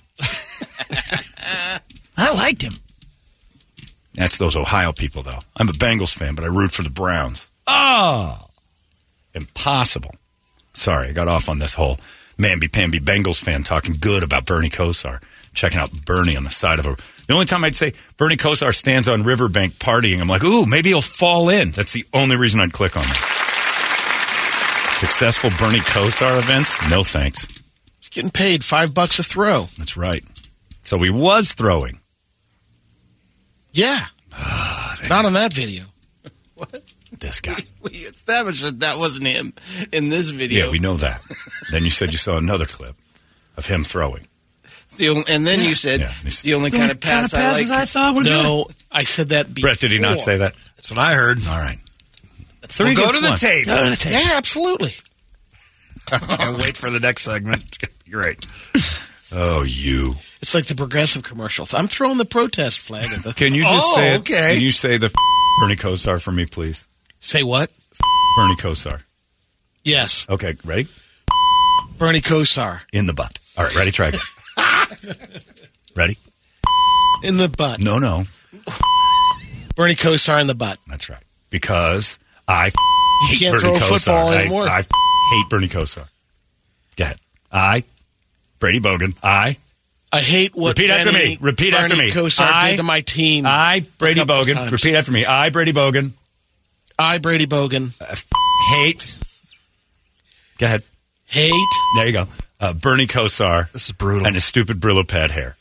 I 2.18 2.34
liked 2.36 2.62
him. 2.62 2.74
That's 4.14 4.38
those 4.38 4.56
Ohio 4.56 4.92
people, 4.92 5.22
though. 5.24 5.40
I'm 5.56 5.70
a 5.70 5.74
Bengals 5.74 6.14
fan, 6.14 6.36
but 6.36 6.44
I 6.44 6.48
root 6.48 6.72
for 6.72 6.84
the 6.84 6.90
Browns. 6.90 7.50
Oh, 7.68 8.48
impossible. 9.34 10.16
Sorry, 10.74 11.10
I 11.10 11.14
got 11.14 11.28
off 11.28 11.50
on 11.50 11.60
this 11.60 11.74
whole 11.74 11.98
Mamby 12.38 12.72
Pamby 12.72 13.00
Bengals 13.00 13.42
fan 13.42 13.64
talking 13.64 13.96
good 14.00 14.24
about 14.24 14.46
Bernie 14.46 14.70
Kosar, 14.70 15.22
checking 15.54 15.80
out 15.80 15.92
Bernie 16.06 16.36
on 16.36 16.44
the 16.44 16.50
side 16.50 16.80
of 16.80 16.86
a. 16.86 16.96
The 17.28 17.34
only 17.34 17.46
time 17.46 17.64
I'd 17.64 17.76
say 17.76 17.94
Bernie 18.18 18.36
Kosar 18.36 18.74
stands 18.74 19.08
on 19.08 19.24
Riverbank 19.24 19.74
partying, 19.74 20.20
I'm 20.20 20.28
like, 20.28 20.44
ooh, 20.44 20.66
maybe 20.66 20.90
he'll 20.90 21.02
fall 21.02 21.50
in. 21.50 21.72
That's 21.72 21.94
the 21.94 22.06
only 22.14 22.36
reason 22.36 22.60
I'd 22.60 22.74
click 22.74 22.98
on 22.98 23.04
that. 23.04 23.38
Successful 25.00 25.50
Bernie 25.58 25.80
Kosar 25.80 26.38
events? 26.38 26.78
No 26.90 27.04
thanks. 27.04 27.48
He's 28.00 28.10
getting 28.10 28.32
paid 28.32 28.64
five 28.64 28.94
bucks 28.94 29.20
a 29.20 29.24
throw. 29.24 29.68
That's 29.78 29.96
right. 29.98 30.24
So 30.84 30.98
he 31.00 31.10
was 31.10 31.54
throwing. 31.54 32.00
Yeah. 33.74 34.06
Ah, 34.34 34.98
not 35.10 35.26
on 35.26 35.34
that 35.34 35.52
video. 35.54 35.84
What? 36.56 36.82
This 37.20 37.42
guy. 37.42 37.58
We 37.82 37.92
established 37.92 38.62
that 38.64 38.80
that 38.82 38.98
wasn't 38.98 39.28
him 39.28 39.54
in 39.92 40.10
this 40.10 40.30
video. 40.30 40.66
Yeah, 40.66 40.72
we 40.72 40.80
know 40.80 40.96
that. 40.98 41.20
then 41.72 41.84
you 41.84 41.90
said 41.90 42.12
you 42.12 42.18
saw 42.20 42.38
another 42.38 42.66
clip 42.66 42.96
of 43.58 43.66
him 43.66 43.84
throwing. 43.84 44.28
The 44.98 45.10
only- 45.10 45.24
and 45.30 45.46
then 45.48 45.60
you 45.62 45.74
said 45.74 46.02
Yeah. 46.02 46.14
it's 46.24 46.42
the 46.44 46.54
only 46.54 46.70
kind 46.72 46.92
of 46.92 47.00
pass 47.00 47.34
I 47.34 47.38
passes 47.42 47.70
like. 47.70 47.80
I 47.80 47.86
thought 47.86 48.16
were 48.16 48.24
good. 48.24 48.30
No, 48.44 48.68
I 48.92 49.04
said 49.04 49.30
that 49.30 49.54
before. 49.54 49.70
Brett, 49.70 49.80
did 49.80 49.92
he 49.92 50.00
not 50.00 50.20
say 50.20 50.38
that? 50.38 50.54
That's 50.76 50.90
what 50.92 51.00
I 51.00 51.16
heard. 51.16 51.40
All 51.48 51.60
right. 51.60 51.78
We'll 52.80 52.96
go 52.96 53.10
against 53.10 53.16
to 53.16 53.22
the 53.22 53.36
tape. 53.38 53.66
Go 53.66 53.84
to 53.84 53.90
the 53.90 53.96
tape. 53.96 54.14
Yeah, 54.14 54.30
absolutely. 54.36 54.92
and 56.40 56.58
wait 56.58 56.78
for 56.78 56.90
the 56.90 57.00
next 57.00 57.24
segment. 57.24 57.78
You're 58.06 58.22
right. 58.22 58.46
Oh, 59.34 59.64
you. 59.64 60.16
It's 60.42 60.54
like 60.54 60.66
the 60.66 60.76
progressive 60.76 61.24
commercial. 61.24 61.66
I'm 61.74 61.88
throwing 61.88 62.18
the 62.18 62.26
protest 62.26 62.80
flag 62.80 63.06
at 63.06 63.24
the. 63.24 63.34
Can 63.34 63.54
you 63.54 63.64
just 63.64 63.86
Oh, 63.88 63.96
say 63.96 64.14
it? 64.16 64.20
okay. 64.22 64.54
Can 64.56 64.64
you 64.64 64.72
say 64.72 64.98
the 64.98 65.14
Bernie 65.62 65.76
Kosar 65.76 66.22
for 66.22 66.32
me, 66.32 66.46
please? 66.46 66.88
Say 67.20 67.44
what? 67.44 67.72
Bernie 68.36 68.56
Kosar. 68.56 69.04
Yes, 69.84 70.26
Okay, 70.30 70.56
ready? 70.66 70.88
Bernie 71.98 72.22
Kosar 72.22 72.82
In 72.94 73.06
the 73.08 73.14
butt. 73.14 73.40
All 73.58 73.64
right, 73.64 73.76
ready? 73.76 73.92
Try 73.92 74.08
again. 74.10 74.20
ready? 75.96 76.18
in 77.24 77.38
the 77.38 77.50
butt. 77.50 77.80
No, 77.80 78.00
no. 78.00 78.24
Bernie 79.76 79.96
Kosar 79.96 80.42
in 80.42 80.48
the 80.48 80.56
butt. 80.56 80.78
That's 80.88 81.10
right. 81.10 81.24
Because 81.50 82.20
I 82.48 82.72
hate 83.28 83.40
can't 83.40 83.52
Bernie 83.62 83.62
throw 83.62 83.76
a 83.76 83.80
Kosar. 83.80 83.88
football 84.00 84.28
I- 84.30 84.36
anymore. 84.42 84.68
I, 84.68 84.82
hate 85.32 85.50
Bernie 85.50 85.68
Kosar. 85.68 86.08
Go 86.98 87.04
ahead. 87.06 87.18
I, 87.52 87.84
Brady 88.62 88.80
Bogan. 88.80 89.18
I, 89.22 89.58
I 90.14 90.22
hate 90.22 90.56
what 90.56 90.78
Repeat 90.78 90.90
after 90.92 91.12
me. 91.12 91.38
Repeat 91.42 91.72
Bernie 91.74 91.84
after 91.84 91.98
me. 91.98 92.12
Kosar 92.12 92.48
I- 92.50 92.70
did 92.72 92.78
to 92.78 92.84
my 92.84 93.02
team. 93.02 93.46
I, 93.46 93.84
Brady 93.98 94.22
a 94.22 94.26
Bogan. 94.26 94.54
times. 94.56 94.72
Repeat 94.72 94.96
after 94.96 95.12
me. 95.12 95.26
I, 95.26 95.50
Brady 95.50 95.74
Bogan. 95.74 96.12
I 96.98 97.18
Brady 97.18 97.48
Bogan 97.48 97.92
Hate. 98.70 99.18
Go 100.60 100.68
ahead. 100.68 100.84
hate 101.26 101.52
There 101.96 102.06
you 102.06 102.14
go. 102.14 102.28
Uh, 102.60 102.74
Bernie 102.74 103.08
Kosar 103.08 103.72
This 103.72 103.86
is 103.88 103.92
brutal. 103.94 104.28
and 104.28 104.36
his 104.36 104.46
stupid 104.46 104.80
Brillo 104.80 105.06
pad 105.08 105.32
hair. 105.32 105.58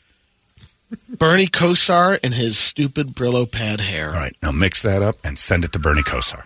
Bernie 1.09 1.47
Kosar 1.47 2.19
and 2.23 2.33
his 2.33 2.59
stupid 2.59 3.07
Brillo 3.15 3.49
pad 3.51 3.79
hair. 3.79 4.09
All 4.09 4.13
right, 4.13 4.35
now 4.43 4.51
mix 4.51 4.83
that 4.83 5.01
up 5.01 5.15
and 5.23 5.39
send 5.39 5.63
it 5.65 5.71
to 5.73 5.79
Bernie 5.79 6.03
Kosar. 6.03 6.43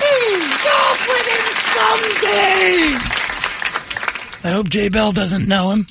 I 4.46 4.50
hope 4.50 4.68
Jay 4.68 4.88
Bell 4.88 5.12
doesn't 5.12 5.48
know 5.48 5.70
him. 5.70 5.86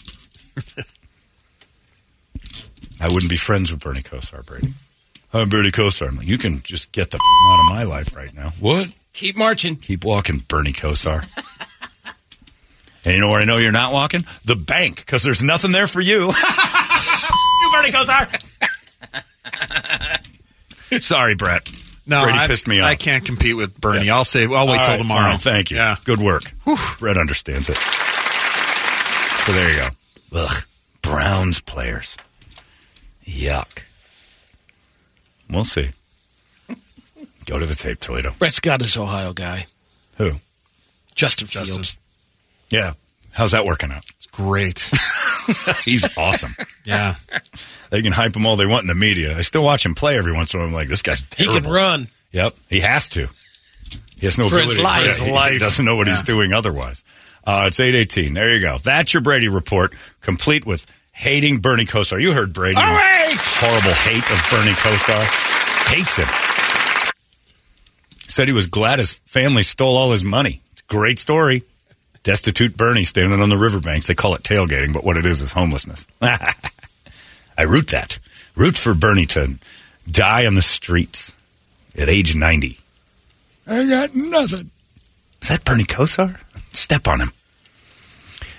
I 3.01 3.07
wouldn't 3.07 3.29
be 3.29 3.37
friends 3.37 3.71
with 3.71 3.81
Bernie 3.81 4.01
Kosar, 4.01 4.45
Brady. 4.45 4.73
I'm 5.33 5.49
Bernie 5.49 5.71
Kosar. 5.71 6.07
I'm 6.09 6.17
like, 6.17 6.27
you 6.27 6.37
can 6.37 6.61
just 6.61 6.91
get 6.91 7.09
the 7.11 7.17
f- 7.17 7.21
out 7.51 7.59
of 7.59 7.65
my 7.69 7.83
life 7.83 8.15
right 8.15 8.33
now. 8.33 8.51
What? 8.59 8.93
Keep 9.13 9.35
marching. 9.37 9.75
Keep 9.75 10.05
walking, 10.05 10.43
Bernie 10.47 10.73
Kosar. 10.73 11.25
and 13.05 13.15
you 13.15 13.19
know 13.19 13.29
where 13.29 13.41
I 13.41 13.45
know 13.45 13.57
you're 13.57 13.71
not 13.71 13.91
walking? 13.93 14.25
The 14.45 14.55
bank, 14.55 14.97
because 14.97 15.23
there's 15.23 15.41
nothing 15.43 15.71
there 15.71 15.87
for 15.87 16.01
you. 16.01 16.27
you, 16.27 17.71
Bernie 17.73 17.91
Kosar. 17.91 18.29
Sorry, 21.01 21.35
Brett. 21.35 21.67
No, 22.05 22.23
Brady 22.23 22.37
I, 22.37 22.47
pissed 22.47 22.67
me 22.67 22.79
off. 22.81 22.89
I 22.89 22.95
can't 22.95 23.23
compete 23.23 23.55
with 23.55 23.79
Bernie. 23.79 24.07
Yeah. 24.07 24.15
I'll 24.15 24.25
say. 24.25 24.43
I'll 24.43 24.67
wait 24.67 24.79
All 24.79 24.83
till 24.83 24.93
right, 24.93 24.97
tomorrow. 24.97 25.29
fine, 25.31 25.37
thank 25.37 25.71
you. 25.71 25.77
Yeah. 25.77 25.95
Good 26.03 26.19
work. 26.19 26.43
Brett 26.99 27.17
understands 27.17 27.69
it. 27.69 27.77
So 27.77 29.51
there 29.53 29.71
you 29.71 29.77
go. 29.77 29.87
Ugh. 30.39 30.63
Browns 31.01 31.59
players. 31.61 32.17
Yuck. 33.25 33.83
We'll 35.49 35.63
see. 35.63 35.89
Go 37.45 37.59
to 37.59 37.65
the 37.65 37.75
tape, 37.75 37.99
Toledo. 37.99 38.31
Brett 38.39 38.53
Scott 38.53 38.81
is 38.81 38.95
Ohio 38.97 39.33
guy. 39.33 39.65
Who? 40.17 40.31
Justin 41.15 41.47
Justin. 41.47 41.75
Fields. 41.75 41.97
Yeah. 42.69 42.93
How's 43.33 43.51
that 43.51 43.65
working 43.65 43.91
out? 43.91 44.05
It's 44.33 44.37
great. 44.37 45.83
He's 45.85 46.17
awesome. 46.17 46.55
yeah. 46.85 47.15
They 47.89 48.01
can 48.01 48.11
hype 48.13 48.35
him 48.35 48.45
all 48.45 48.55
they 48.55 48.65
want 48.65 48.83
in 48.83 48.87
the 48.87 48.95
media. 48.95 49.37
I 49.37 49.41
still 49.41 49.63
watch 49.63 49.85
him 49.85 49.93
play 49.95 50.17
every 50.17 50.31
once 50.33 50.53
in 50.53 50.59
a 50.59 50.63
while. 50.63 50.69
I'm 50.69 50.73
like, 50.73 50.87
this 50.87 51.01
guy's 51.01 51.21
terrible. 51.23 51.55
He 51.55 51.61
can 51.61 51.71
run. 51.71 52.07
Yep, 52.31 52.53
he 52.69 52.79
has 52.79 53.09
to. 53.09 53.27
He 54.17 54.25
has 54.25 54.37
no 54.37 54.49
For 54.49 54.59
his 54.59 54.79
life. 54.79 55.01
Yeah, 55.01 55.07
His 55.09 55.17
he- 55.47 55.53
He 55.53 55.59
doesn't 55.59 55.83
know 55.85 55.95
what 55.95 56.07
he's 56.07 56.21
doing 56.23 56.53
otherwise. 56.53 57.03
Uh, 57.45 57.65
it's 57.67 57.79
eight 57.79 57.93
eighteen. 57.93 58.33
There 58.33 58.53
you 58.55 58.61
go. 58.61 58.77
That's 58.77 59.13
your 59.13 59.19
Brady 59.21 59.49
report, 59.49 59.93
complete 60.21 60.65
with 60.65 60.87
hating 61.11 61.57
Bernie 61.59 61.85
Kosar. 61.85 62.21
You 62.21 62.31
heard 62.31 62.53
Brady. 62.53 62.79
Horrible 62.79 63.93
hate 63.93 64.23
of 64.31 64.47
Bernie 64.49 64.71
Kosar. 64.71 65.91
Hates 65.93 66.15
him. 66.15 66.27
Said 68.29 68.47
he 68.47 68.53
was 68.53 68.65
glad 68.67 68.99
his 68.99 69.19
family 69.25 69.61
stole 69.63 69.97
all 69.97 70.11
his 70.11 70.23
money. 70.23 70.61
It's 70.71 70.81
a 70.81 70.85
great 70.93 71.19
story. 71.19 71.63
Destitute 72.23 72.75
Bernie 72.77 73.03
standing 73.03 73.41
on 73.41 73.49
the 73.49 73.57
riverbanks. 73.57 74.07
They 74.07 74.15
call 74.15 74.33
it 74.35 74.43
tailgating, 74.43 74.93
but 74.93 75.03
what 75.03 75.17
it 75.17 75.25
is 75.25 75.41
is 75.41 75.51
homelessness. 75.51 76.07
I 76.21 77.63
root 77.63 77.89
that. 77.89 78.17
Root 78.55 78.75
for 78.75 78.93
Bernie 78.93 79.25
to 79.27 79.55
die 80.09 80.45
on 80.45 80.55
the 80.55 80.61
streets 80.61 81.33
at 81.97 82.07
age 82.09 82.35
90. 82.35 82.79
I 83.67 83.87
got 83.87 84.15
nothing. 84.15 84.71
Is 85.41 85.49
that 85.49 85.65
Bernie 85.65 85.83
Kosar? 85.83 86.39
Step 86.75 87.07
on 87.07 87.19
him. 87.19 87.31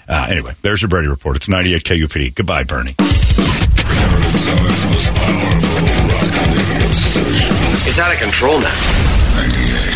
Uh, 0.07 0.27
anyway, 0.29 0.53
there's 0.61 0.83
your 0.83 0.91
Brady 0.91 1.09
report. 1.09 1.37
It's 1.37 1.49
98 1.49 1.83
KUPD. 1.85 2.35
Goodbye, 2.35 2.65
Bernie. 2.65 2.95
Arizona's 2.99 4.85
most 4.85 5.09
powerful 5.17 6.09
rock 6.13 6.37
radio 6.53 6.91
station. 6.93 7.57
It's 7.89 7.99
out 7.99 8.13
of 8.13 8.19
control 8.19 8.61
now. 8.61 8.75
98 9.35 9.95